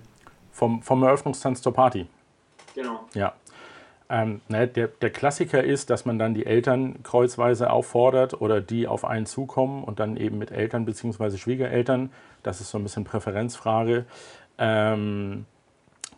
[0.51, 2.09] Vom, vom Eröffnungstanz zur Party.
[2.75, 3.01] Genau.
[3.15, 3.35] Ja.
[4.11, 8.89] Ähm, ne, der, der Klassiker ist, dass man dann die Eltern kreuzweise auffordert oder die
[8.89, 11.37] auf einen zukommen und dann eben mit Eltern bzw.
[11.37, 12.11] Schwiegereltern.
[12.43, 14.07] Das ist so ein bisschen Präferenzfrage.
[14.57, 15.45] Ähm,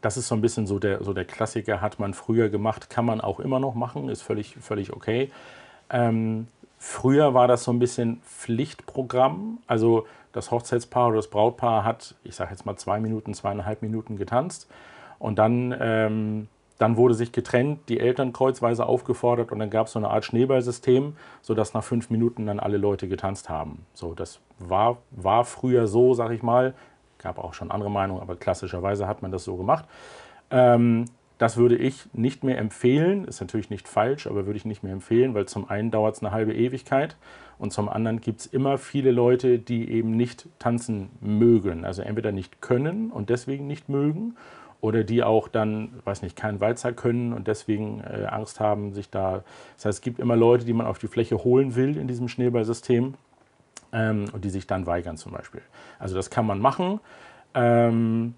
[0.01, 3.05] das ist so ein bisschen so der, so der Klassiker, hat man früher gemacht, kann
[3.05, 5.31] man auch immer noch machen, ist völlig, völlig okay.
[5.91, 6.47] Ähm,
[6.79, 9.59] früher war das so ein bisschen Pflichtprogramm.
[9.67, 14.17] Also das Hochzeitspaar oder das Brautpaar hat, ich sage jetzt mal zwei Minuten, zweieinhalb Minuten
[14.17, 14.69] getanzt.
[15.19, 16.49] Und dann, ähm,
[16.81, 20.25] dann wurde sich getrennt, die Eltern kreuzweise aufgefordert und dann gab es so eine Art
[20.25, 23.87] Schneeballsystem, sodass nach fünf Minuten dann alle Leute getanzt haben.
[23.93, 26.75] So, das war, war früher so, sag ich mal
[27.23, 29.85] gab auch schon andere Meinungen, aber klassischerweise hat man das so gemacht.
[30.51, 31.05] Ähm,
[31.39, 34.93] das würde ich nicht mehr empfehlen, ist natürlich nicht falsch, aber würde ich nicht mehr
[34.93, 37.17] empfehlen, weil zum einen dauert es eine halbe Ewigkeit
[37.59, 41.87] und zum anderen gibt es immer viele Leute, die eben nicht tanzen mögen.
[41.87, 44.37] Also entweder nicht können und deswegen nicht mögen
[44.81, 49.11] oder die auch dann, weiß nicht, keinen Walzer können und deswegen äh, Angst haben, sich
[49.11, 49.45] da.
[49.77, 52.29] Das heißt, es gibt immer Leute, die man auf die Fläche holen will in diesem
[52.29, 53.15] Schneeballsystem
[53.93, 55.63] ähm, und die sich dann weigern zum Beispiel.
[55.99, 57.01] Also das kann man machen.
[57.55, 58.35] Ähm,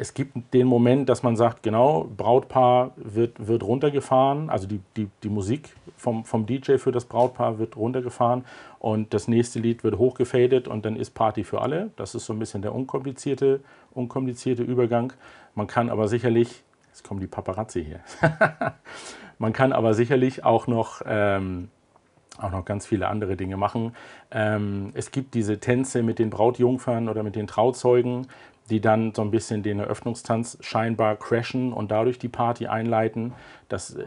[0.00, 5.08] es gibt den Moment, dass man sagt, genau, Brautpaar wird, wird runtergefahren, also die, die,
[5.24, 8.44] die Musik vom, vom DJ für das Brautpaar wird runtergefahren
[8.78, 11.90] und das nächste Lied wird hochgefadet und dann ist Party für alle.
[11.96, 13.60] Das ist so ein bisschen der unkomplizierte,
[13.92, 15.12] unkomplizierte Übergang.
[15.56, 18.00] Man kann aber sicherlich, jetzt kommen die Paparazzi hier,
[19.38, 21.70] man kann aber sicherlich auch noch ähm,
[22.40, 23.96] auch noch ganz viele andere Dinge machen.
[24.30, 28.28] Ähm, es gibt diese Tänze mit den Brautjungfern oder mit den Trauzeugen,
[28.70, 33.32] die dann so ein bisschen den Eröffnungstanz scheinbar crashen und dadurch die Party einleiten.
[33.68, 34.04] Das äh,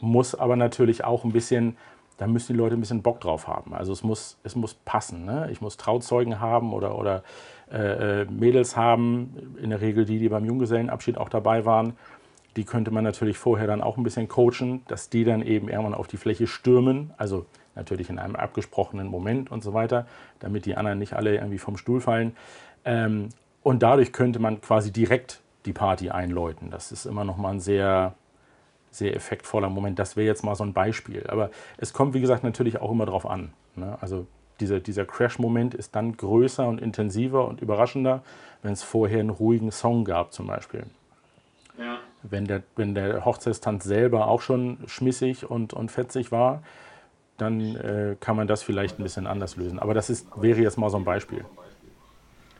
[0.00, 1.76] muss aber natürlich auch ein bisschen,
[2.18, 3.74] da müssen die Leute ein bisschen Bock drauf haben.
[3.74, 5.24] Also es muss, es muss passen.
[5.24, 5.48] Ne?
[5.50, 7.22] Ich muss Trauzeugen haben oder, oder
[7.70, 11.94] äh, äh Mädels haben, in der Regel die, die beim Junggesellenabschied auch dabei waren.
[12.56, 15.94] Die könnte man natürlich vorher dann auch ein bisschen coachen, dass die dann eben irgendwann
[15.94, 17.12] auf die Fläche stürmen.
[17.16, 20.06] Also natürlich in einem abgesprochenen Moment und so weiter,
[20.38, 22.36] damit die anderen nicht alle irgendwie vom Stuhl fallen.
[22.84, 23.30] Ähm,
[23.64, 26.70] und dadurch könnte man quasi direkt die Party einläuten.
[26.70, 28.14] Das ist immer noch mal ein sehr,
[28.90, 29.98] sehr effektvoller Moment.
[29.98, 31.26] Das wäre jetzt mal so ein Beispiel.
[31.28, 33.54] Aber es kommt, wie gesagt, natürlich auch immer darauf an.
[33.74, 33.96] Ne?
[34.02, 34.26] Also
[34.60, 38.22] dieser, dieser Crash-Moment ist dann größer und intensiver und überraschender,
[38.62, 40.84] wenn es vorher einen ruhigen Song gab zum Beispiel.
[41.78, 41.96] Ja.
[42.22, 46.62] Wenn, der, wenn der Hochzeitstanz selber auch schon schmissig und, und fetzig war,
[47.38, 49.78] dann äh, kann man das vielleicht ein bisschen anders lösen.
[49.78, 51.46] Aber das ist, wäre jetzt mal so ein Beispiel.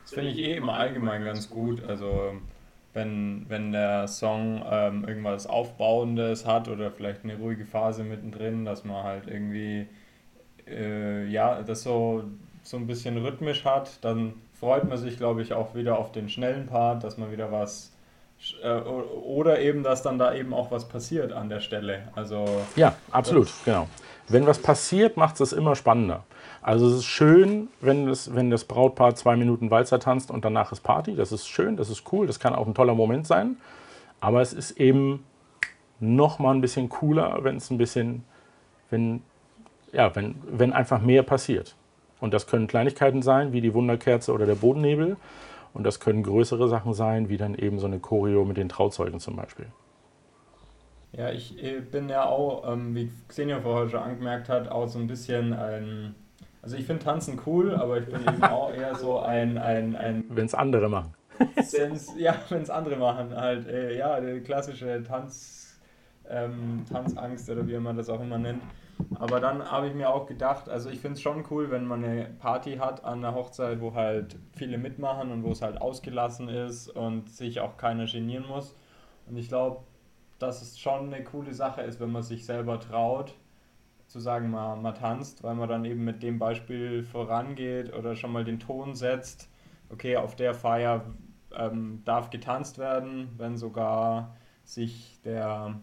[0.05, 1.83] Das finde ich eh im Allgemeinen ganz gut.
[1.83, 2.33] Also
[2.93, 8.85] wenn, wenn der Song ähm, irgendwas Aufbauendes hat oder vielleicht eine ruhige Phase mittendrin, dass
[8.85, 9.87] man halt irgendwie
[10.67, 12.23] äh, ja, das so,
[12.61, 16.29] so ein bisschen rhythmisch hat, dann freut man sich, glaube ich, auch wieder auf den
[16.29, 17.91] schnellen Part, dass man wieder was
[18.61, 22.09] äh, oder eben, dass dann da eben auch was passiert an der Stelle.
[22.15, 23.87] Also ja, absolut, genau
[24.27, 26.23] wenn was passiert, macht es immer spannender.
[26.65, 30.71] Also es ist schön, wenn das, wenn das Brautpaar zwei Minuten Walzer tanzt und danach
[30.71, 31.15] ist Party.
[31.15, 33.57] Das ist schön, das ist cool, das kann auch ein toller Moment sein.
[34.19, 35.23] Aber es ist eben
[35.99, 38.23] noch mal ein bisschen cooler, wenn es ein bisschen,
[38.89, 39.21] wenn,
[39.93, 41.75] ja, wenn, wenn einfach mehr passiert.
[42.19, 45.17] Und das können Kleinigkeiten sein, wie die Wunderkerze oder der Bodennebel.
[45.75, 49.19] Und das können größere Sachen sein, wie dann eben so eine Choreo mit den Trauzeugen
[49.19, 49.67] zum Beispiel.
[51.11, 54.97] Ja, ich äh, bin ja auch, ähm, wie Xenia vorher schon angemerkt hat, auch so
[54.97, 56.15] ein bisschen ein.
[56.65, 59.59] Also ich finde Tanzen cool, aber ich bin eben auch eher so ein.
[59.59, 61.13] ein, ein wenn es andere machen.
[61.37, 65.79] Wenn's, ja, wenn es andere machen, halt, äh, ja, der klassische Tanz,
[66.27, 68.63] ähm, Tanzangst oder wie man das auch immer nennt.
[69.13, 72.03] Aber dann habe ich mir auch gedacht, also ich finde es schon cool, wenn man
[72.03, 76.49] eine Party hat an der Hochzeit, wo halt viele mitmachen und wo es halt ausgelassen
[76.49, 78.75] ist und sich auch keiner genieren muss.
[79.27, 79.81] Und ich glaube,
[80.39, 83.35] dass es schon eine coole Sache ist, wenn man sich selber traut,
[84.07, 88.31] zu sagen, man, man tanzt, weil man dann eben mit dem Beispiel vorangeht oder schon
[88.31, 89.49] mal den Ton setzt.
[89.89, 91.05] Okay, auf der Feier
[91.55, 95.75] ähm, darf getanzt werden, wenn sogar sich der,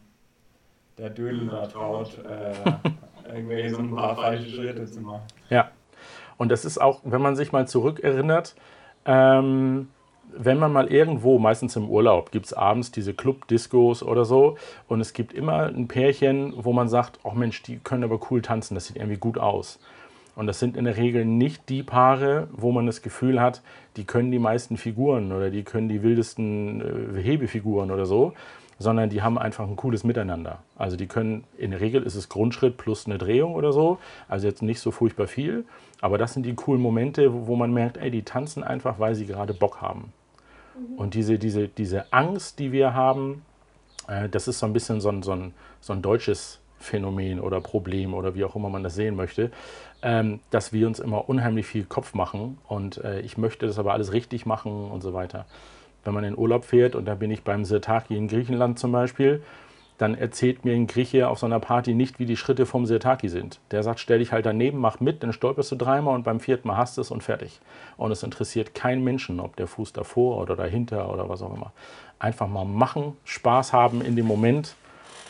[0.99, 2.55] der Dödel da traut, äh,
[3.33, 5.23] irgendwelche so ein paar falsche Schritte zu machen.
[5.51, 5.71] Ja,
[6.37, 8.57] und das ist auch, wenn man sich mal zurückerinnert,
[9.05, 9.89] ähm,
[10.37, 14.57] wenn man mal irgendwo, meistens im Urlaub, gibt es abends diese Club-Discos oder so
[14.89, 18.43] und es gibt immer ein Pärchen, wo man sagt, oh Mensch, die können aber cool
[18.43, 19.79] tanzen, das sieht irgendwie gut aus.
[20.35, 23.63] Und das sind in der Regel nicht die Paare, wo man das Gefühl hat,
[23.97, 28.33] die können die meisten Figuren oder die können die wildesten äh, Hebefiguren oder so,
[28.79, 30.63] sondern die haben einfach ein cooles Miteinander.
[30.77, 34.47] Also die können, in der Regel ist es Grundschritt plus eine Drehung oder so, also
[34.47, 35.65] jetzt nicht so furchtbar viel,
[36.01, 39.15] aber das sind die coolen Momente, wo, wo man merkt, ey, die tanzen einfach, weil
[39.15, 40.13] sie gerade Bock haben.
[40.97, 43.43] Und diese, diese, diese Angst, die wir haben,
[44.09, 47.61] äh, das ist so ein bisschen so ein, so ein, so ein deutsches Phänomen oder
[47.61, 49.51] Problem oder wie auch immer man das sehen möchte,
[50.03, 53.93] ähm, dass wir uns immer unheimlich viel Kopf machen und äh, ich möchte das aber
[53.93, 55.47] alles richtig machen und so weiter.
[56.05, 59.43] Wenn man in Urlaub fährt, und da bin ich beim Sirtaki in Griechenland zum Beispiel,
[60.03, 63.29] dann erzählt mir ein Grieche auf so einer Party nicht, wie die Schritte vom Sirtaki
[63.29, 63.61] sind.
[63.71, 66.67] Der sagt, stell dich halt daneben, mach mit, dann stolperst du dreimal und beim vierten
[66.67, 67.61] Mal hast du es und fertig.
[67.97, 71.73] Und es interessiert keinen Menschen, ob der Fuß davor oder dahinter oder was auch immer.
[72.19, 74.75] Einfach mal machen, Spaß haben in dem Moment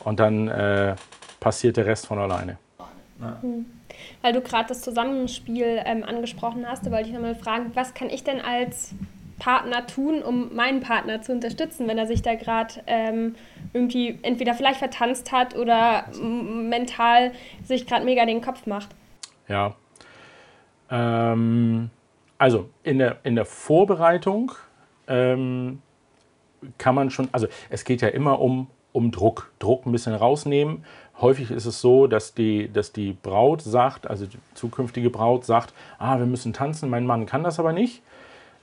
[0.04, 0.96] und dann äh,
[1.38, 2.56] passiert der Rest von alleine.
[3.20, 3.38] Ja.
[3.42, 3.66] Hm.
[4.22, 8.08] Weil du gerade das Zusammenspiel ähm, angesprochen hast, da wollte ich nochmal fragen, was kann
[8.08, 8.94] ich denn als
[9.42, 13.34] Partner tun, um meinen Partner zu unterstützen, wenn er sich da gerade ähm,
[13.72, 17.32] irgendwie entweder vielleicht vertanzt hat oder mental
[17.64, 18.90] sich gerade mega den Kopf macht.
[19.48, 19.74] Ja.
[20.92, 21.90] Ähm,
[22.38, 24.52] also in der, in der Vorbereitung
[25.08, 25.82] ähm,
[26.78, 30.84] kann man schon, also es geht ja immer um, um Druck, Druck ein bisschen rausnehmen.
[31.20, 35.74] Häufig ist es so, dass die, dass die Braut sagt, also die zukünftige Braut sagt,
[35.98, 38.02] ah, wir müssen tanzen, mein Mann kann das aber nicht.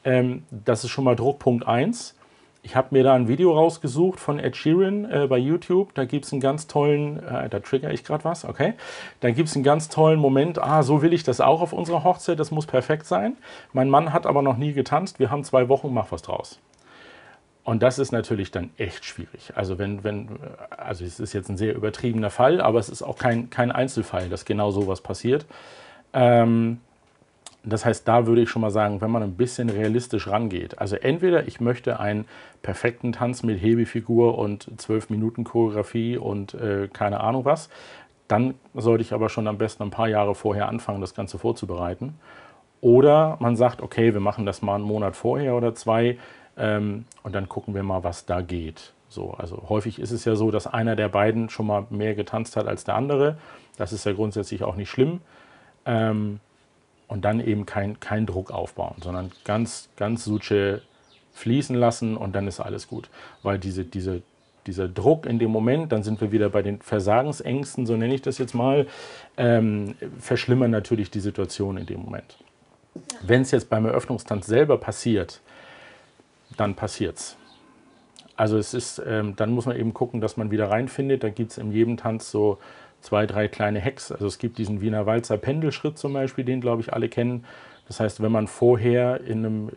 [0.04, 2.16] Ähm, das ist schon mal Druckpunkt 1.
[2.62, 5.94] Ich habe mir da ein Video rausgesucht von Ed Sheeran äh, bei YouTube.
[5.94, 8.74] Da gibt es einen ganz tollen, äh, da trigger ich gerade was, okay.
[9.22, 12.04] Da gibt es einen ganz tollen Moment, ah, so will ich das auch auf unserer
[12.04, 13.38] Hochzeit, das muss perfekt sein.
[13.72, 16.60] Mein Mann hat aber noch nie getanzt, wir haben zwei Wochen, mach was draus.
[17.64, 19.54] Und das ist natürlich dann echt schwierig.
[19.56, 23.18] Also wenn, wenn, also es ist jetzt ein sehr übertriebener Fall, aber es ist auch
[23.18, 25.46] kein, kein Einzelfall, dass genau sowas passiert.
[26.12, 26.82] Ähm,
[27.64, 30.96] das heißt, da würde ich schon mal sagen, wenn man ein bisschen realistisch rangeht, also
[30.96, 32.26] entweder ich möchte einen
[32.62, 37.70] perfekten Tanz mit Hebefigur und zwölf Minuten Choreografie und äh, keine Ahnung was,
[38.28, 42.16] dann sollte ich aber schon am besten ein paar Jahre vorher anfangen, das Ganze vorzubereiten.
[42.80, 46.18] Oder man sagt, okay, wir machen das mal einen Monat vorher oder zwei
[46.56, 48.94] ähm, und dann gucken wir mal, was da geht.
[49.10, 52.56] So, also häufig ist es ja so, dass einer der beiden schon mal mehr getanzt
[52.56, 53.38] hat als der andere.
[53.78, 55.22] Das ist ja grundsätzlich auch nicht schlimm.
[55.86, 56.40] Ähm,
[57.10, 60.82] und dann eben kein, kein Druck aufbauen, sondern ganz, ganz Suche
[61.34, 63.10] fließen lassen und dann ist alles gut.
[63.44, 64.22] Weil diese, diese,
[64.68, 68.22] dieser Druck in dem Moment, dann sind wir wieder bei den Versagensängsten, so nenne ich
[68.22, 68.88] das jetzt mal,
[69.38, 72.38] ähm, verschlimmern natürlich die Situation in dem Moment.
[72.96, 73.02] Ja.
[73.24, 75.42] Wenn es jetzt beim Eröffnungstanz selber passiert,
[76.58, 77.38] dann passiert es.
[78.36, 81.24] Also es ist, ähm, dann muss man eben gucken, dass man wieder reinfindet.
[81.24, 82.60] Da gibt es in jedem Tanz so
[83.02, 84.12] zwei, drei kleine Hacks.
[84.12, 87.46] Also es gibt diesen Wiener Walzer Pendelschritt zum Beispiel, den glaube ich alle kennen.
[87.88, 89.70] Das heißt, wenn man vorher in einem,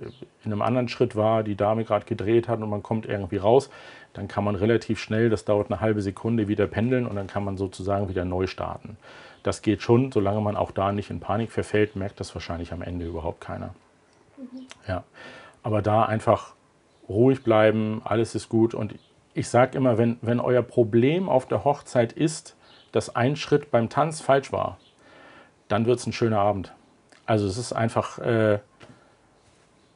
[0.45, 3.71] in einem anderen Schritt war, die Dame gerade gedreht hat und man kommt irgendwie raus,
[4.13, 7.43] dann kann man relativ schnell, das dauert eine halbe Sekunde, wieder pendeln und dann kann
[7.43, 8.99] man sozusagen wieder neu starten.
[9.43, 12.83] Das geht schon, solange man auch da nicht in Panik verfällt, merkt das wahrscheinlich am
[12.83, 13.75] Ende überhaupt keiner.
[14.37, 14.67] Mhm.
[14.87, 15.05] Ja.
[15.63, 16.55] Aber da einfach
[17.09, 18.75] ruhig bleiben, alles ist gut.
[18.75, 18.95] Und
[19.35, 22.57] ich sage immer, wenn, wenn euer Problem auf der Hochzeit ist,
[22.92, 24.78] dass ein Schritt beim Tanz falsch war,
[25.68, 26.74] dann wird es ein schöner Abend.
[27.26, 28.59] Also es ist einfach äh,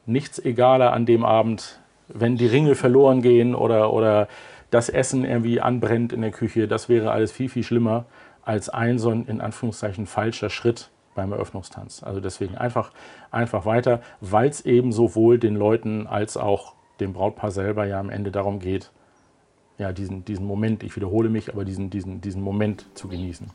[0.06, 4.28] nichts egaler an dem Abend, wenn die Ringe verloren gehen oder, oder
[4.70, 6.68] das Essen irgendwie anbrennt in der Küche.
[6.68, 8.06] Das wäre alles viel, viel schlimmer
[8.42, 12.02] als ein so ein in Anführungszeichen falscher Schritt beim Eröffnungstanz.
[12.02, 12.92] Also deswegen einfach,
[13.30, 18.10] einfach weiter, weil es eben sowohl den Leuten als auch dem Brautpaar selber ja am
[18.10, 18.92] Ende darum geht,
[19.78, 23.50] ja, diesen, diesen Moment, ich wiederhole mich, aber diesen, diesen, diesen Moment zu genießen.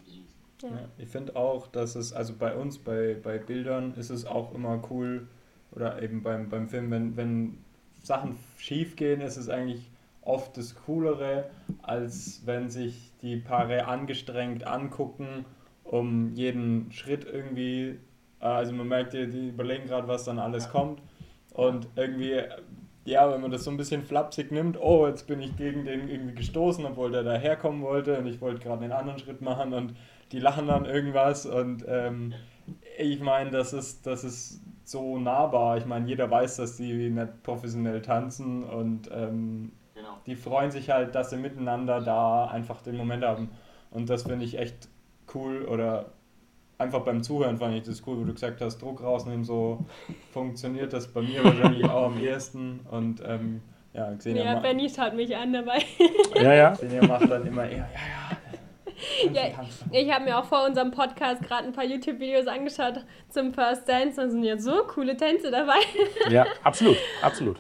[0.62, 0.70] Ja.
[1.00, 4.82] ich finde auch, dass es, also bei uns, bei, bei Bildern ist es auch immer
[4.92, 5.28] cool,
[5.72, 7.58] oder eben beim, beim Film, wenn, wenn
[8.04, 9.90] Sachen schief gehen, ist es eigentlich
[10.22, 11.50] oft das Coolere,
[11.82, 15.46] als wenn sich die Paare angestrengt angucken,
[15.84, 17.98] um jeden Schritt irgendwie,
[18.40, 21.02] äh, also man merkt, die, die überlegen gerade, was dann alles kommt.
[21.54, 22.42] Und irgendwie
[23.04, 26.08] ja, wenn man das so ein bisschen flapsig nimmt, oh, jetzt bin ich gegen den
[26.08, 29.96] irgendwie gestoßen, obwohl der daherkommen wollte und ich wollte gerade den anderen Schritt machen und
[30.32, 32.34] die lachen dann irgendwas und ähm,
[32.98, 35.78] ich meine, das ist, das ist so nahbar.
[35.78, 40.18] Ich meine, jeder weiß, dass die nicht professionell tanzen und ähm, genau.
[40.26, 43.50] die freuen sich halt, dass sie miteinander da einfach den Moment haben.
[43.90, 44.90] Und das finde ich echt
[45.34, 46.12] cool oder
[46.82, 49.86] einfach beim Zuhören fand ich das cool, wo du gesagt hast, Druck rausnehmen, so
[50.32, 52.82] funktioniert das bei mir wahrscheinlich auch am ehesten.
[52.90, 53.62] Und ähm,
[53.94, 55.80] ja, Xenia Ja, Benny schaut mich an dabei.
[56.36, 56.72] Ja, ja.
[56.72, 58.38] Xenia macht dann immer eher, ja, ja.
[59.34, 59.42] Ja,
[59.92, 64.22] ich habe mir auch vor unserem Podcast gerade ein paar YouTube-Videos angeschaut zum First Dance
[64.22, 65.80] und sind ja so coole Tänze dabei.
[66.30, 67.58] Ja, absolut, absolut.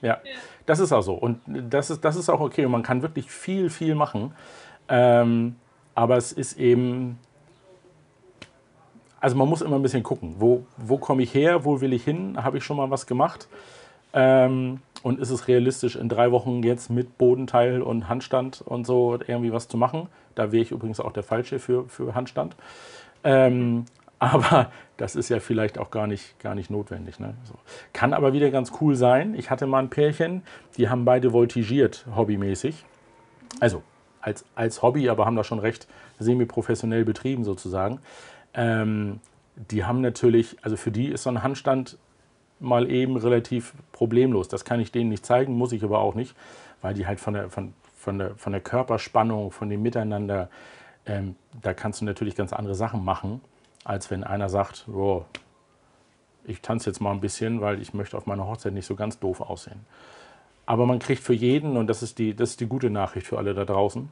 [0.00, 0.18] ja.
[0.64, 1.14] Das ist auch so.
[1.14, 2.64] Und das ist, das ist auch okay.
[2.66, 4.34] Und man kann wirklich viel, viel machen.
[4.88, 5.56] Ähm,
[5.94, 7.18] aber es ist eben,
[9.20, 12.04] also man muss immer ein bisschen gucken, wo, wo komme ich her, wo will ich
[12.04, 13.48] hin, habe ich schon mal was gemacht
[14.12, 19.18] ähm, und ist es realistisch, in drei Wochen jetzt mit Bodenteil und Handstand und so
[19.26, 20.08] irgendwie was zu machen.
[20.34, 22.56] Da wäre ich übrigens auch der Falsche für, für Handstand.
[23.24, 23.86] Ähm,
[24.20, 27.20] aber das ist ja vielleicht auch gar nicht, gar nicht notwendig.
[27.20, 27.34] Ne?
[27.44, 27.54] So.
[27.92, 29.34] Kann aber wieder ganz cool sein.
[29.36, 30.42] Ich hatte mal ein Pärchen,
[30.76, 32.84] die haben beide voltigiert, hobbymäßig.
[33.60, 33.82] Also
[34.20, 35.86] als, als Hobby, aber haben das schon recht
[36.18, 38.00] semi-professionell betrieben sozusagen.
[38.58, 39.20] Ähm,
[39.70, 41.96] die haben natürlich, also für die ist so ein Handstand
[42.60, 44.48] mal eben relativ problemlos.
[44.48, 46.34] Das kann ich denen nicht zeigen, muss ich aber auch nicht,
[46.82, 50.50] weil die halt von der, von, von der, von der Körperspannung, von dem Miteinander,
[51.06, 53.40] ähm, da kannst du natürlich ganz andere Sachen machen,
[53.84, 55.24] als wenn einer sagt, oh,
[56.44, 59.20] ich tanze jetzt mal ein bisschen, weil ich möchte auf meiner Hochzeit nicht so ganz
[59.20, 59.86] doof aussehen.
[60.66, 63.38] Aber man kriegt für jeden, und das ist die, das ist die gute Nachricht für
[63.38, 64.10] alle da draußen,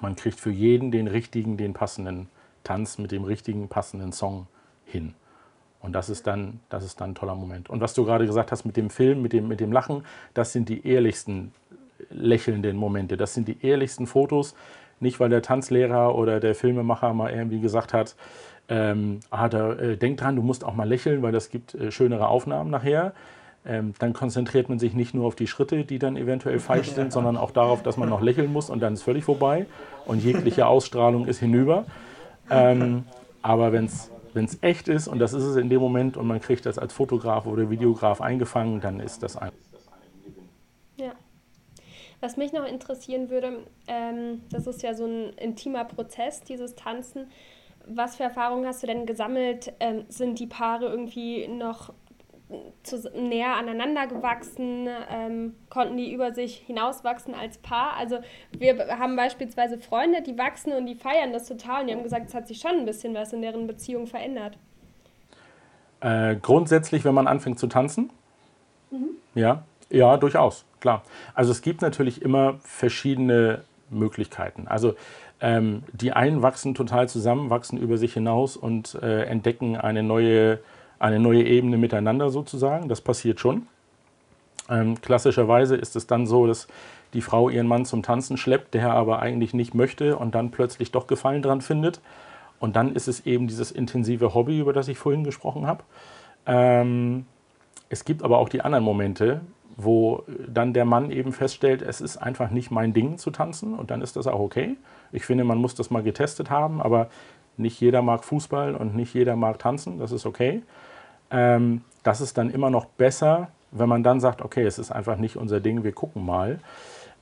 [0.00, 2.28] man kriegt für jeden den richtigen, den passenden
[2.68, 4.46] Tanz mit dem richtigen, passenden Song
[4.84, 5.14] hin.
[5.80, 7.70] Und das ist dann, das ist dann ein toller Moment.
[7.70, 10.04] Und was du gerade gesagt hast mit dem Film, mit dem, mit dem Lachen,
[10.34, 11.52] das sind die ehrlichsten
[12.10, 13.16] lächelnden Momente.
[13.16, 14.54] Das sind die ehrlichsten Fotos.
[15.00, 18.16] Nicht, weil der Tanzlehrer oder der Filmemacher mal irgendwie gesagt hat,
[18.68, 21.90] ähm, ah, da, äh, denk dran, du musst auch mal lächeln, weil das gibt äh,
[21.90, 23.14] schönere Aufnahmen nachher.
[23.64, 27.12] Ähm, dann konzentriert man sich nicht nur auf die Schritte, die dann eventuell falsch sind,
[27.16, 29.64] sondern auch darauf, dass man noch lächeln muss und dann ist völlig vorbei
[30.04, 31.86] und jegliche Ausstrahlung ist hinüber.
[32.50, 33.04] Ähm,
[33.42, 36.66] aber wenn es echt ist, und das ist es in dem Moment, und man kriegt
[36.66, 39.52] das als Fotograf oder Videograf eingefangen, dann ist das ein.
[40.96, 41.12] Ja.
[42.20, 47.28] Was mich noch interessieren würde, ähm, das ist ja so ein intimer Prozess, dieses Tanzen.
[47.86, 49.72] Was für Erfahrungen hast du denn gesammelt?
[49.80, 51.92] Ähm, sind die Paare irgendwie noch
[53.14, 57.94] näher aneinander gewachsen, ähm, konnten die über sich hinauswachsen als Paar.
[57.96, 58.18] Also
[58.56, 62.28] wir haben beispielsweise Freunde, die wachsen und die feiern das total und die haben gesagt,
[62.28, 64.56] es hat sich schon ein bisschen was in deren Beziehung verändert.
[66.00, 68.10] Äh, grundsätzlich, wenn man anfängt zu tanzen,
[68.90, 69.10] mhm.
[69.34, 71.02] ja, ja, durchaus, klar.
[71.34, 74.68] Also es gibt natürlich immer verschiedene Möglichkeiten.
[74.68, 74.94] Also
[75.40, 80.60] ähm, die einen wachsen total zusammen, wachsen über sich hinaus und äh, entdecken eine neue
[80.98, 82.88] eine neue Ebene miteinander sozusagen.
[82.88, 83.66] Das passiert schon.
[84.68, 86.68] Ähm, klassischerweise ist es dann so, dass
[87.14, 90.92] die Frau ihren Mann zum Tanzen schleppt, der aber eigentlich nicht möchte und dann plötzlich
[90.92, 92.00] doch Gefallen dran findet.
[92.60, 95.84] Und dann ist es eben dieses intensive Hobby, über das ich vorhin gesprochen habe.
[96.46, 97.24] Ähm,
[97.88, 99.40] es gibt aber auch die anderen Momente,
[99.76, 103.90] wo dann der Mann eben feststellt, es ist einfach nicht mein Ding zu tanzen und
[103.90, 104.76] dann ist das auch okay.
[105.12, 107.08] Ich finde, man muss das mal getestet haben, aber
[107.56, 110.62] nicht jeder mag Fußball und nicht jeder mag tanzen, das ist okay.
[111.30, 115.18] Ähm, das ist dann immer noch besser, wenn man dann sagt, okay, es ist einfach
[115.18, 116.58] nicht unser Ding, wir gucken mal.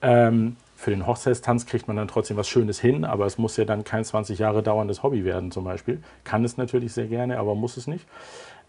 [0.03, 3.64] Ähm, für den Hochzeitstanz kriegt man dann trotzdem was Schönes hin, aber es muss ja
[3.64, 6.03] dann kein 20 Jahre dauerndes Hobby werden zum Beispiel.
[6.23, 8.07] Kann es natürlich sehr gerne, aber muss es nicht.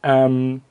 [0.04, 0.62] Ähm,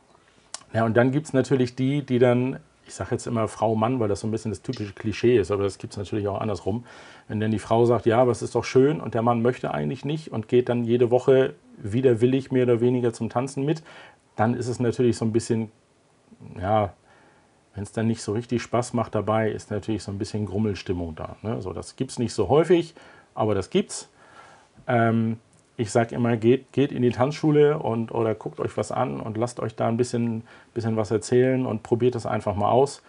[0.73, 4.01] ja, und dann gibt es natürlich die, die dann, ich sage jetzt immer Frau, Mann,
[4.01, 6.41] weil das so ein bisschen das typische Klischee ist, aber das gibt es natürlich auch
[6.41, 6.85] andersrum.
[7.29, 9.73] Wenn dann die Frau sagt, ja, aber es ist doch schön und der Mann möchte
[9.73, 13.83] eigentlich nicht und geht dann jede Woche widerwillig mehr oder weniger zum Tanzen mit,
[14.37, 15.71] dann ist es natürlich so ein bisschen,
[16.61, 16.93] ja,
[17.75, 21.15] wenn es dann nicht so richtig Spaß macht dabei, ist natürlich so ein bisschen Grummelstimmung
[21.15, 21.37] da.
[21.43, 21.61] Ne?
[21.61, 22.95] So, das gibt es nicht so häufig,
[23.35, 24.09] aber das gibt's.
[24.87, 25.39] Ähm,
[25.77, 29.37] ich sage immer, geht, geht in die Tanzschule und, oder guckt euch was an und
[29.37, 33.03] lasst euch da ein bisschen, bisschen was erzählen und probiert das einfach mal aus.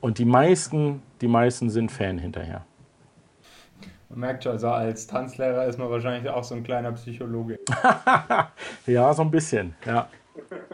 [0.00, 2.64] Und die meisten, die meisten sind Fan hinterher.
[4.08, 7.58] Man merkt schon, also als Tanzlehrer ist man wahrscheinlich auch so ein kleiner Psychologe.
[8.86, 10.08] ja, so ein bisschen, ja.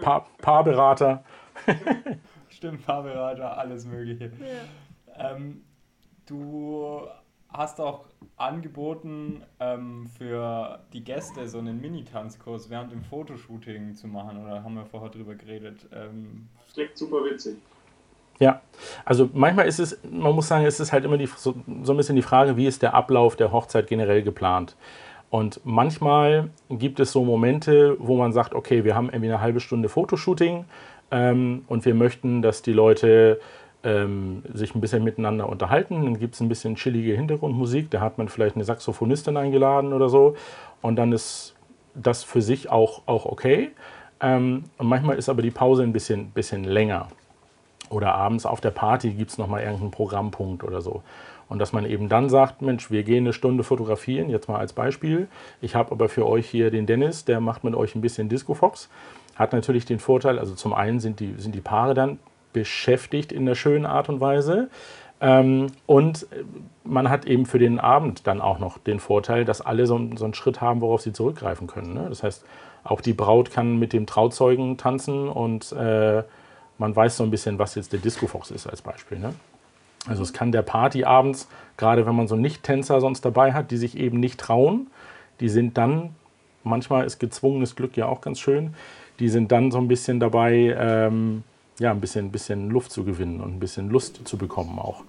[0.00, 1.24] Pa Paarberater.
[2.48, 4.32] Stimmt, Paarberater, alles Mögliche.
[4.40, 5.32] Ja.
[5.32, 5.62] Ähm,
[6.26, 7.06] du
[7.52, 8.04] hast auch
[8.36, 14.74] angeboten, ähm, für die Gäste so einen Mini-Tanzkurs während dem Fotoshooting zu machen, oder haben
[14.74, 15.88] wir vorher drüber geredet?
[15.92, 17.56] Ähm, Klingt super witzig.
[18.38, 18.62] Ja,
[19.04, 21.96] also manchmal ist es, man muss sagen, es ist halt immer die, so, so ein
[21.96, 24.76] bisschen die Frage, wie ist der Ablauf der Hochzeit generell geplant?
[25.30, 29.60] Und manchmal gibt es so Momente, wo man sagt, okay, wir haben irgendwie eine halbe
[29.60, 30.64] Stunde Fotoshooting
[31.12, 33.40] ähm, und wir möchten, dass die Leute
[33.84, 36.04] ähm, sich ein bisschen miteinander unterhalten.
[36.04, 40.09] Dann gibt es ein bisschen chillige Hintergrundmusik, da hat man vielleicht eine Saxophonistin eingeladen oder
[40.09, 40.34] so
[40.82, 41.55] und dann ist
[41.94, 43.70] das für sich auch, auch okay.
[44.20, 47.09] Ähm, und manchmal ist aber die Pause ein bisschen, bisschen länger.
[47.88, 51.02] Oder abends auf der Party gibt es nochmal irgendeinen Programmpunkt oder so.
[51.51, 54.72] Und dass man eben dann sagt, Mensch, wir gehen eine Stunde fotografieren, jetzt mal als
[54.72, 55.28] Beispiel.
[55.61, 58.55] Ich habe aber für euch hier den Dennis, der macht mit euch ein bisschen Disco
[58.55, 58.88] Fox.
[59.34, 62.20] Hat natürlich den Vorteil, also zum einen sind die, sind die Paare dann
[62.53, 64.70] beschäftigt in der schönen Art und Weise.
[65.20, 66.26] Ähm, und
[66.84, 70.24] man hat eben für den Abend dann auch noch den Vorteil, dass alle so, so
[70.24, 71.94] einen Schritt haben, worauf sie zurückgreifen können.
[71.94, 72.07] Ne?
[72.09, 72.44] Das heißt,
[72.84, 76.22] auch die Braut kann mit dem Trauzeugen tanzen und äh,
[76.78, 79.18] man weiß so ein bisschen, was jetzt der Disco-Fox ist als Beispiel.
[79.18, 79.34] Ne?
[80.07, 83.76] Also es kann der Party abends, gerade wenn man so Nicht-Tänzer sonst dabei hat, die
[83.76, 84.88] sich eben nicht trauen,
[85.40, 86.14] die sind dann,
[86.64, 88.74] manchmal ist gezwungenes Glück ja auch ganz schön,
[89.18, 91.44] die sind dann so ein bisschen dabei, ähm,
[91.78, 95.05] ja, ein bisschen, bisschen Luft zu gewinnen und ein bisschen Lust zu bekommen auch.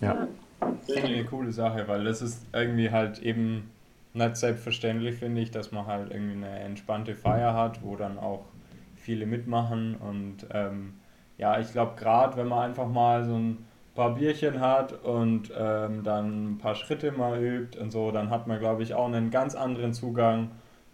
[0.00, 0.28] Ja.
[0.60, 3.70] Das ist eine coole Sache, weil das ist irgendwie halt eben
[4.12, 8.44] nicht selbstverständlich, finde ich, dass man halt irgendwie eine entspannte Feier hat, wo dann auch
[8.96, 10.94] viele mitmachen und ähm,
[11.40, 13.64] ja, ich glaube gerade, wenn man einfach mal so ein
[13.94, 18.46] paar Bierchen hat und ähm, dann ein paar Schritte mal übt und so, dann hat
[18.46, 20.50] man, glaube ich, auch einen ganz anderen Zugang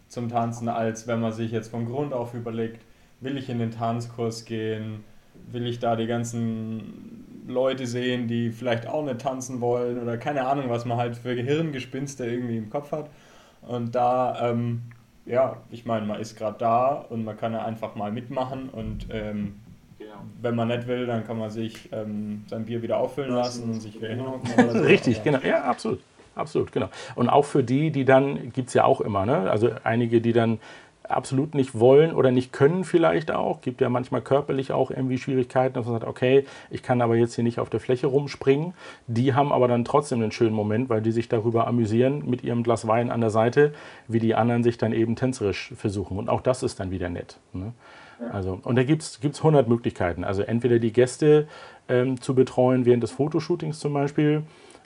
[0.07, 2.85] zum Tanzen, als wenn man sich jetzt von Grund auf überlegt,
[3.19, 5.03] will ich in den Tanzkurs gehen,
[5.51, 10.47] will ich da die ganzen Leute sehen, die vielleicht auch nicht tanzen wollen oder keine
[10.47, 13.09] Ahnung, was man halt für Gehirngespinste irgendwie im Kopf hat.
[13.61, 14.83] Und da, ähm,
[15.25, 19.07] ja, ich meine, man ist gerade da und man kann ja einfach mal mitmachen und
[19.11, 19.59] ähm.
[20.41, 23.81] Wenn man nicht will, dann kann man sich ähm, sein Bier wieder auffüllen lassen und
[23.81, 24.49] sich wieder hinhocken.
[24.55, 24.79] So.
[24.83, 25.99] Richtig, genau, ja, absolut.
[26.35, 26.89] Absolut, genau.
[27.15, 29.49] Und auch für die, die dann, gibt es ja auch immer, ne?
[29.49, 30.59] also einige, die dann
[31.09, 33.61] absolut nicht wollen oder nicht können vielleicht auch.
[33.61, 37.35] Gibt ja manchmal körperlich auch irgendwie Schwierigkeiten, dass man sagt, okay, ich kann aber jetzt
[37.35, 38.73] hier nicht auf der Fläche rumspringen.
[39.07, 42.63] Die haben aber dann trotzdem einen schönen Moment, weil die sich darüber amüsieren mit ihrem
[42.63, 43.73] Glas Wein an der Seite,
[44.07, 46.17] wie die anderen sich dann eben tänzerisch versuchen.
[46.17, 47.39] Und auch das ist dann wieder nett.
[47.53, 47.73] Ne?
[48.31, 50.23] Also, und da gibt es 100 Möglichkeiten.
[50.23, 51.47] Also entweder die Gäste
[51.87, 54.43] ähm, zu betreuen während des Fotoshootings zum Beispiel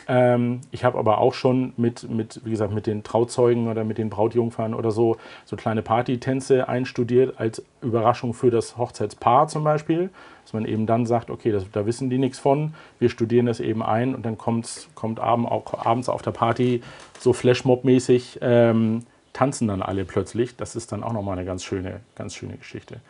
[0.08, 3.98] ähm, ich habe aber auch schon mit, mit, wie gesagt, mit den Trauzeugen oder mit
[3.98, 10.10] den Brautjungfern oder so, so kleine Partytänze einstudiert als Überraschung für das Hochzeitspaar zum Beispiel.
[10.44, 13.60] Dass man eben dann sagt, okay, das, da wissen die nichts von, wir studieren das
[13.60, 16.82] eben ein und dann kommt, kommt abend, auch, abends auf der Party
[17.20, 19.04] so Flashmob-mäßig, ähm,
[19.34, 20.56] tanzen dann alle plötzlich.
[20.56, 23.02] Das ist dann auch nochmal eine ganz schöne, ganz schöne Geschichte.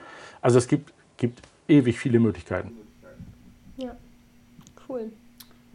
[0.41, 2.74] Also es gibt, gibt ewig viele Möglichkeiten.
[3.78, 3.95] Ja,
[4.88, 5.11] cool.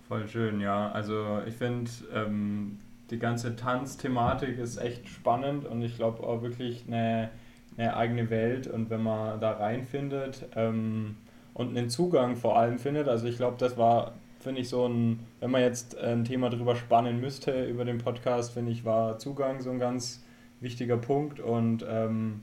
[0.09, 0.91] Voll schön, ja.
[0.93, 2.79] Also ich finde, ähm,
[3.11, 7.31] die ganze Tanzthematik ist echt spannend und ich glaube auch wirklich eine,
[7.77, 8.67] eine eigene Welt.
[8.67, 11.17] Und wenn man da reinfindet ähm,
[11.55, 15.21] und einen Zugang vor allem findet, also ich glaube, das war, finde ich, so ein,
[15.41, 19.61] wenn man jetzt ein Thema drüber spannen müsste über den Podcast, finde ich, war Zugang
[19.61, 20.23] so ein ganz
[20.61, 21.41] wichtiger Punkt.
[21.41, 22.43] Und ähm,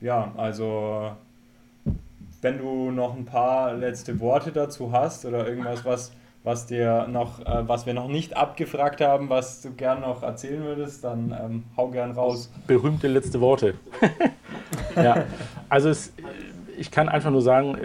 [0.00, 1.12] ja, also
[2.40, 6.12] wenn du noch ein paar letzte Worte dazu hast oder irgendwas, was
[6.44, 10.62] was dir noch, äh, was wir noch nicht abgefragt haben, was du gern noch erzählen
[10.62, 12.50] würdest, dann ähm, hau gern raus.
[12.66, 13.74] Berühmte letzte Worte.
[14.96, 15.26] ja,
[15.68, 16.12] also es,
[16.78, 17.76] ich kann einfach nur sagen,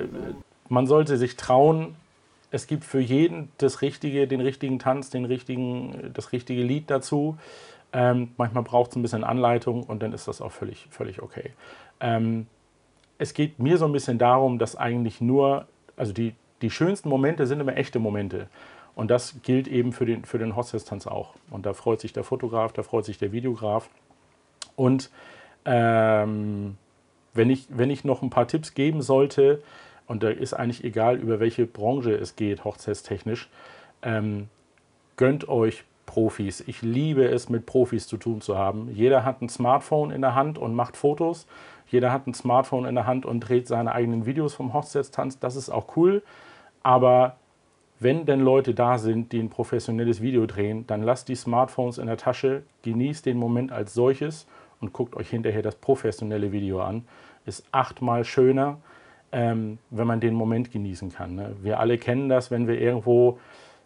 [0.69, 1.95] man sollte sich trauen.
[2.51, 7.37] Es gibt für jeden das richtige, den richtigen Tanz, den richtigen, das richtige Lied dazu.
[7.93, 11.51] Ähm, manchmal braucht es ein bisschen Anleitung und dann ist das auch völlig, völlig okay.
[11.99, 12.47] Ähm,
[13.19, 17.45] es geht mir so ein bisschen darum, dass eigentlich nur, also die, die schönsten Momente
[17.45, 18.47] sind immer echte Momente.
[18.95, 21.33] Und das gilt eben für den, für den Hochzeitstanz auch.
[21.49, 23.89] Und da freut sich der Fotograf, da freut sich der Videograf.
[24.75, 25.09] Und
[25.65, 26.77] ähm,
[27.33, 29.61] wenn, ich, wenn ich noch ein paar Tipps geben sollte,
[30.07, 33.49] und da ist eigentlich egal, über welche Branche es geht, hochzeitstechnisch,
[34.01, 34.49] ähm,
[35.15, 36.61] gönnt euch Profis.
[36.67, 38.89] Ich liebe es, mit Profis zu tun zu haben.
[38.91, 41.47] Jeder hat ein Smartphone in der Hand und macht Fotos.
[41.87, 45.39] Jeder hat ein Smartphone in der Hand und dreht seine eigenen Videos vom Hochzeitstanz.
[45.39, 46.23] Das ist auch cool.
[46.81, 47.37] Aber
[47.99, 52.07] wenn denn Leute da sind, die ein professionelles Video drehen, dann lasst die Smartphones in
[52.07, 54.45] der Tasche, genießt den Moment als solches
[54.81, 57.05] und guckt euch hinterher das professionelle Video an.
[57.45, 58.77] Ist achtmal schöner,
[59.31, 61.35] ähm, wenn man den Moment genießen kann.
[61.35, 61.55] Ne?
[61.61, 63.39] Wir alle kennen das, wenn wir irgendwo,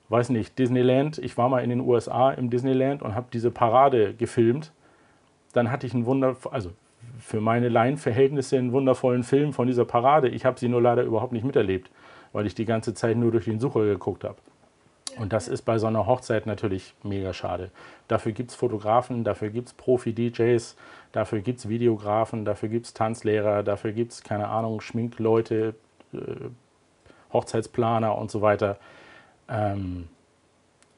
[0.09, 4.13] weiß nicht, Disneyland, ich war mal in den USA im Disneyland und habe diese Parade
[4.13, 4.71] gefilmt.
[5.53, 6.71] Dann hatte ich einen Wunder, also
[7.19, 10.29] für meine Laienverhältnisse einen wundervollen Film von dieser Parade.
[10.29, 11.89] Ich habe sie nur leider überhaupt nicht miterlebt
[12.33, 14.37] weil ich die ganze Zeit nur durch den Sucher geguckt habe.
[15.17, 17.71] Und das ist bei so einer Hochzeit natürlich mega schade.
[18.07, 20.75] Dafür gibt es Fotografen, dafür gibt es Profi-DJs,
[21.11, 25.73] dafür gibt es Videografen, dafür gibt es Tanzlehrer, dafür gibt es, keine Ahnung, Schminkleute,
[26.13, 26.17] äh,
[27.33, 28.77] Hochzeitsplaner und so weiter.
[29.49, 30.07] Ähm,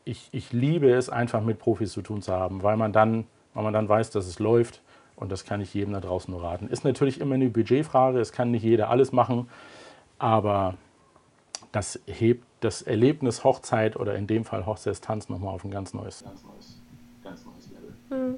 [0.05, 3.63] ich, ich liebe es einfach mit Profis zu tun zu haben, weil man dann, weil
[3.63, 4.81] man dann weiß, dass es läuft.
[5.15, 6.69] Und das kann ich jedem da draußen nur raten.
[6.69, 9.49] Ist natürlich immer eine Budgetfrage, es kann nicht jeder alles machen,
[10.17, 10.75] aber
[11.73, 16.23] das hebt das Erlebnis Hochzeit oder in dem Fall Hochzeitstanz nochmal auf ein ganz neues,
[16.23, 16.81] ganz neues,
[17.21, 18.29] ganz neues Level.
[18.29, 18.35] Mhm.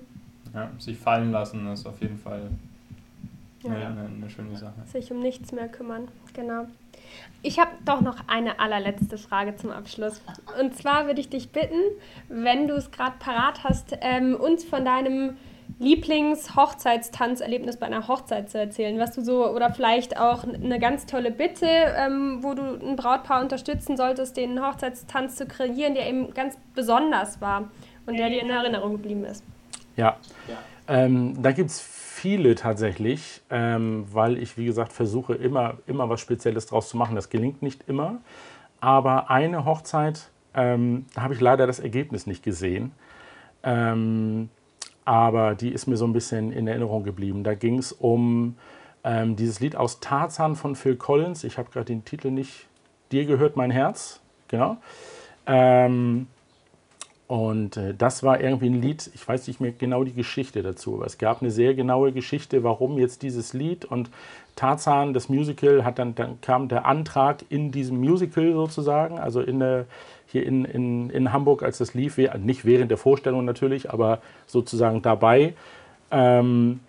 [0.53, 2.49] Ja, sich fallen lassen ist auf jeden Fall
[3.63, 3.71] Ja.
[3.71, 4.73] Eine, eine, schöne Sache.
[4.85, 6.65] Sich um nichts mehr kümmern, genau.
[7.43, 10.21] Ich habe doch noch eine allerletzte Frage zum Abschluss.
[10.59, 11.79] Und zwar würde ich dich bitten,
[12.29, 15.37] wenn du es gerade parat hast, ähm, uns von deinem
[15.79, 21.31] Lieblings-Hochzeitstanzerlebnis bei einer Hochzeit zu erzählen, was du so, oder vielleicht auch eine ganz tolle
[21.31, 26.57] Bitte, ähm, wo du ein Brautpaar unterstützen solltest, den Hochzeitstanz zu kreieren, der eben ganz
[26.75, 27.69] besonders war
[28.05, 29.43] und der dir in Erinnerung geblieben ist.
[29.95, 30.57] Ja, ja.
[30.87, 36.21] Ähm, da gibt es viele tatsächlich, ähm, weil ich, wie gesagt, versuche immer, immer was
[36.21, 37.15] Spezielles draus zu machen.
[37.15, 38.19] Das gelingt nicht immer.
[38.79, 42.91] Aber eine Hochzeit, ähm, da habe ich leider das Ergebnis nicht gesehen.
[43.63, 44.49] Ähm,
[45.03, 47.43] aber die ist mir so ein bisschen in Erinnerung geblieben.
[47.43, 48.55] Da ging es um
[49.03, 51.43] ähm, dieses Lied aus Tarzan von Phil Collins.
[51.43, 52.67] Ich habe gerade den Titel nicht.
[53.11, 54.21] Dir gehört mein Herz.
[54.47, 54.77] Genau.
[57.31, 60.95] Und äh, das war irgendwie ein Lied, ich weiß nicht mehr genau die Geschichte dazu,
[60.95, 64.09] aber es gab eine sehr genaue Geschichte, warum jetzt dieses Lied und
[64.57, 69.59] Tarzan, das Musical, hat dann, dann kam der Antrag in diesem Musical sozusagen, also in
[69.61, 69.85] der,
[70.27, 75.01] hier in, in, in Hamburg, als das lief, nicht während der Vorstellung natürlich, aber sozusagen
[75.01, 75.53] dabei.
[76.11, 76.81] Ähm,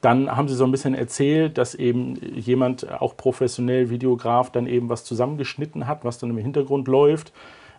[0.00, 4.88] dann haben sie so ein bisschen erzählt, dass eben jemand, auch professionell Videograf, dann eben
[4.88, 7.32] was zusammengeschnitten hat, was dann im Hintergrund läuft.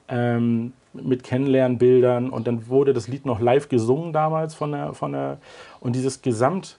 [0.08, 5.14] Ähm, mit Kennenlernbildern und dann wurde das Lied noch live gesungen damals von der, von
[5.14, 5.38] der
[5.80, 6.78] und dieses Gesamt,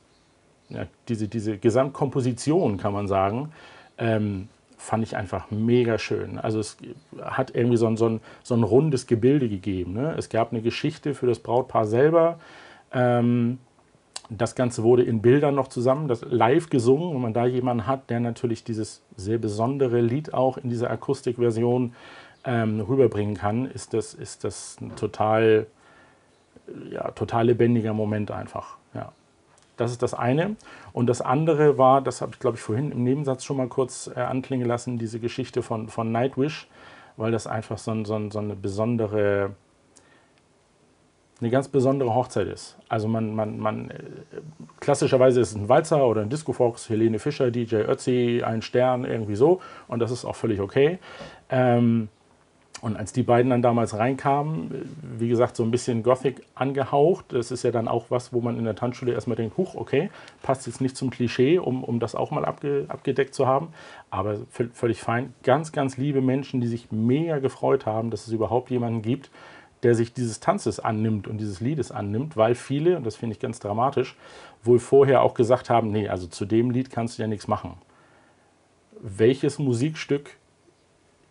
[0.69, 3.53] ja, diese, diese Gesamtkomposition kann man sagen,
[3.99, 4.49] ähm,
[4.83, 6.39] fand ich einfach mega schön.
[6.39, 6.77] Also es
[7.23, 9.93] hat irgendwie so ein, so ein, so ein rundes Gebilde gegeben.
[9.93, 10.15] Ne?
[10.19, 12.41] Es gab eine Geschichte für das Brautpaar selber.
[12.93, 13.59] Ähm,
[14.29, 17.15] das Ganze wurde in Bildern noch zusammen, das live gesungen.
[17.15, 21.93] Wenn man da jemanden hat, der natürlich dieses sehr besondere Lied auch in dieser Akustikversion
[22.45, 25.67] ähm, rüberbringen kann, ist das, ist das ein total,
[26.91, 28.77] ja, total lebendiger Moment einfach.
[28.95, 29.13] Ja.
[29.77, 30.57] Das ist das eine.
[30.93, 34.11] Und das andere war, das habe ich glaube ich vorhin im Nebensatz schon mal kurz
[34.15, 36.69] äh, anklingen lassen, diese Geschichte von, von Nightwish,
[37.17, 39.51] weil das einfach so, so, so eine besondere,
[41.41, 42.77] eine ganz besondere Hochzeit ist.
[42.89, 43.99] Also man, man, man äh,
[44.81, 49.05] klassischerweise ist es ein Walzer oder ein Disco Fox, Helene Fischer, DJ Ötzi, ein Stern,
[49.05, 49.61] irgendwie so.
[49.89, 50.99] Und das ist auch völlig okay.
[51.49, 52.09] Ähm,
[52.83, 57.53] und als die beiden dann damals reinkamen, wie gesagt, so ein bisschen Gothic angehaucht, das
[57.53, 60.11] ist ja dann auch was, wo man in der Tanzschule erstmal denkt, huch, okay,
[60.43, 63.69] passt jetzt nicht zum Klischee, um, um das auch mal abge, abgedeckt zu haben,
[64.11, 64.39] aber
[64.73, 65.33] völlig fein.
[65.45, 69.31] Ganz, ganz liebe Menschen, die sich mega gefreut haben, dass es überhaupt jemanden gibt,
[69.85, 73.41] der sich dieses Tanzes annimmt und dieses Liedes annimmt, weil viele, und das finde ich
[73.41, 74.17] ganz dramatisch,
[74.65, 77.75] wohl vorher auch gesagt haben, nee, also zu dem Lied kannst du ja nichts machen.
[79.01, 80.37] Welches Musikstück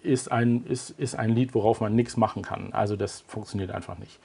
[0.04, 2.74] ist ein, ist, ist ein Lied, worauf man nichts machen kann.
[2.74, 4.20] Also das funktioniert einfach nicht.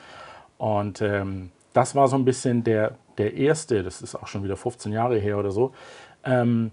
[0.58, 4.56] Und ähm, das war so ein bisschen der, der erste, das ist auch schon wieder
[4.56, 5.72] 15 Jahre her oder so,
[6.24, 6.70] ähm,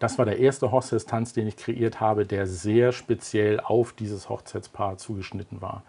[0.00, 4.98] das war der erste Hochzeitstanz, den ich kreiert habe, der sehr speziell auf dieses Hochzeitspaar
[4.98, 5.84] zugeschnitten war.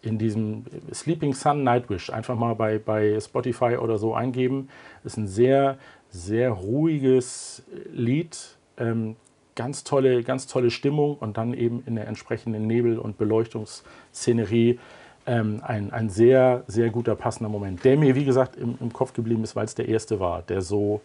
[0.00, 4.68] In diesem Sleeping Sun Nightwish, einfach mal bei, bei Spotify oder so eingeben,
[5.02, 5.76] ist ein sehr,
[6.08, 8.38] sehr ruhiges Lied,
[8.76, 9.16] ähm,
[9.58, 14.78] ganz tolle, ganz tolle Stimmung und dann eben in der entsprechenden Nebel- und Beleuchtungsszenerie
[15.26, 19.12] ähm, ein, ein sehr, sehr guter, passender Moment, der mir, wie gesagt, im, im Kopf
[19.12, 21.00] geblieben ist, weil es der erste war, der so,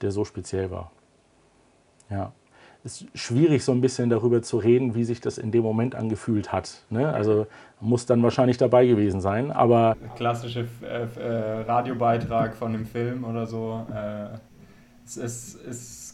[0.00, 0.92] der so speziell war.
[2.08, 2.32] Ja.
[2.84, 5.96] Es ist schwierig, so ein bisschen darüber zu reden, wie sich das in dem Moment
[5.96, 6.84] angefühlt hat.
[6.90, 7.12] Ne?
[7.12, 7.48] Also
[7.80, 9.96] muss dann wahrscheinlich dabei gewesen sein, aber.
[10.14, 13.84] Klassische äh, Radiobeitrag von einem Film oder so.
[13.92, 14.38] Äh,
[15.04, 16.05] es ist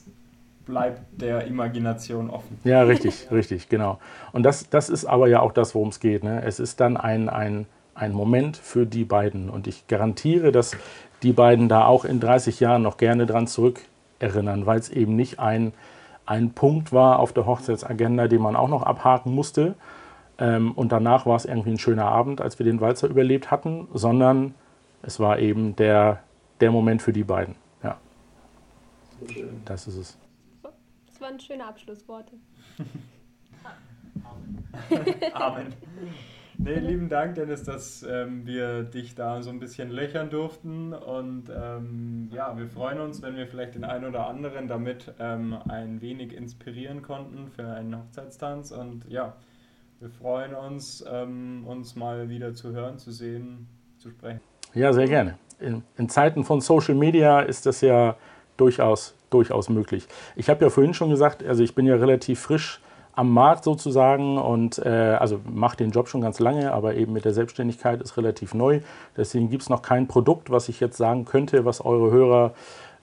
[0.64, 2.58] bleibt der Imagination offen.
[2.64, 3.98] Ja, richtig, richtig, genau.
[4.32, 6.24] Und das, das ist aber ja auch das, worum es geht.
[6.24, 6.42] Ne?
[6.44, 9.50] Es ist dann ein, ein, ein Moment für die beiden.
[9.50, 10.76] Und ich garantiere, dass
[11.22, 15.38] die beiden da auch in 30 Jahren noch gerne dran zurückerinnern, weil es eben nicht
[15.38, 15.72] ein,
[16.26, 19.74] ein Punkt war auf der Hochzeitsagenda, den man auch noch abhaken musste.
[20.38, 23.88] Ähm, und danach war es irgendwie ein schöner Abend, als wir den Walzer überlebt hatten,
[23.92, 24.54] sondern
[25.02, 26.20] es war eben der,
[26.60, 27.56] der Moment für die beiden.
[27.82, 27.96] Ja.
[29.64, 30.18] Das ist es
[31.22, 32.32] waren schöne Abschlussworte.
[34.24, 35.32] Amen.
[35.32, 35.72] Amen.
[36.58, 40.92] Nee, lieben Dank, Dennis, dass ähm, wir dich da so ein bisschen löchern durften.
[40.92, 45.56] Und ähm, ja, wir freuen uns, wenn wir vielleicht den einen oder anderen damit ähm,
[45.68, 48.70] ein wenig inspirieren konnten für einen Hochzeitstanz.
[48.70, 49.34] Und ja,
[49.98, 53.66] wir freuen uns, ähm, uns mal wieder zu hören, zu sehen,
[53.98, 54.40] zu sprechen.
[54.74, 55.38] Ja, sehr gerne.
[55.58, 58.16] In, in Zeiten von Social Media ist das ja
[58.56, 60.06] durchaus, durchaus möglich.
[60.36, 62.80] Ich habe ja vorhin schon gesagt, also ich bin ja relativ frisch
[63.14, 67.24] am Markt sozusagen und äh, also mache den Job schon ganz lange, aber eben mit
[67.24, 68.80] der Selbstständigkeit ist relativ neu.
[69.16, 72.54] Deswegen gibt es noch kein Produkt, was ich jetzt sagen könnte, was eure Hörer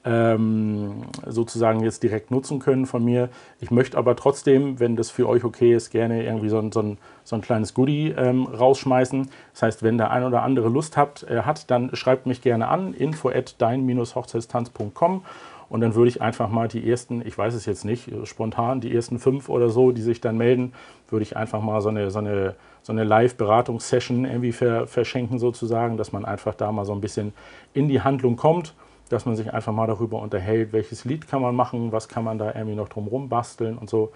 [0.05, 3.29] ähm, sozusagen jetzt direkt nutzen können von mir.
[3.59, 6.81] Ich möchte aber trotzdem, wenn das für euch okay ist, gerne irgendwie so ein, so
[6.81, 9.29] ein, so ein kleines Goodie ähm, rausschmeißen.
[9.53, 12.69] Das heißt, wenn der ein oder andere Lust habt, äh, hat, dann schreibt mich gerne
[12.69, 15.23] an, info at dein-hochzeitstanz.com
[15.69, 18.93] und dann würde ich einfach mal die ersten, ich weiß es jetzt nicht, spontan, die
[18.93, 20.73] ersten fünf oder so, die sich dann melden,
[21.09, 26.11] würde ich einfach mal so eine, so eine, so eine Live-Beratungssession irgendwie verschenken sozusagen, dass
[26.11, 27.33] man einfach da mal so ein bisschen
[27.73, 28.73] in die Handlung kommt
[29.09, 32.37] dass man sich einfach mal darüber unterhält, welches Lied kann man machen, was kann man
[32.37, 34.11] da irgendwie noch drumherum basteln und so.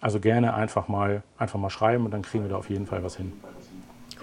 [0.00, 3.02] Also gerne einfach mal, einfach mal schreiben und dann kriegen wir da auf jeden Fall
[3.02, 3.32] was hin.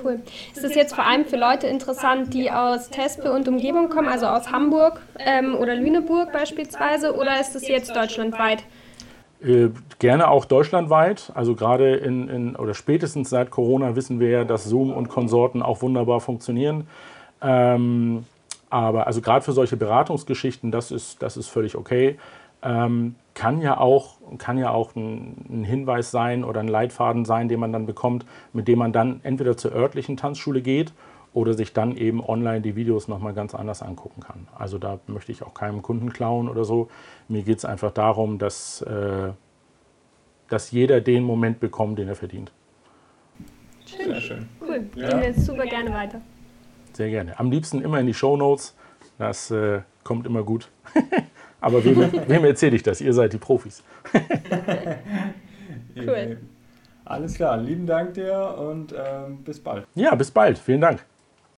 [0.04, 0.20] Cool.
[0.54, 4.28] Ist das jetzt vor allem für Leute interessant, die aus Tespe und Umgebung kommen, also
[4.28, 8.64] aus Hamburg ähm, oder Lüneburg beispielsweise, oder ist das jetzt deutschlandweit?
[9.44, 9.70] Äh,
[10.00, 11.32] gerne auch deutschlandweit.
[11.34, 15.62] Also gerade in, in, oder spätestens seit Corona wissen wir ja, dass Zoom und Konsorten
[15.62, 16.88] auch wunderbar funktionieren.
[17.42, 18.26] Ähm,
[18.72, 22.18] aber also gerade für solche Beratungsgeschichten, das ist, das ist völlig okay.
[22.64, 27.50] Ähm, kann ja auch, kann ja auch ein, ein, Hinweis sein oder ein Leitfaden sein,
[27.50, 30.94] den man dann bekommt, mit dem man dann entweder zur örtlichen Tanzschule geht
[31.34, 34.48] oder sich dann eben online die Videos nochmal ganz anders angucken kann.
[34.58, 36.90] Also da möchte ich auch keinem Kunden klauen oder so.
[37.28, 39.32] Mir geht es einfach darum, dass, äh,
[40.50, 42.52] dass jeder den Moment bekommt, den er verdient.
[43.86, 44.06] Schön.
[44.06, 44.50] Sehr schön.
[44.62, 44.90] Cool.
[44.96, 45.10] Ja.
[45.10, 46.22] Gehen wir jetzt super gerne weiter.
[47.02, 47.40] Sehr gerne.
[47.40, 48.76] Am liebsten immer in die Show Notes.
[49.18, 50.70] Das äh, kommt immer gut.
[51.60, 51.98] Aber wem,
[52.28, 53.02] wem erzähle ich das?
[53.02, 53.84] Ihr seid die Profis.
[55.98, 56.38] cool.
[57.04, 59.88] Alles klar, lieben Dank dir und ähm, bis bald.
[59.96, 60.60] Ja, bis bald.
[60.60, 61.04] Vielen Dank.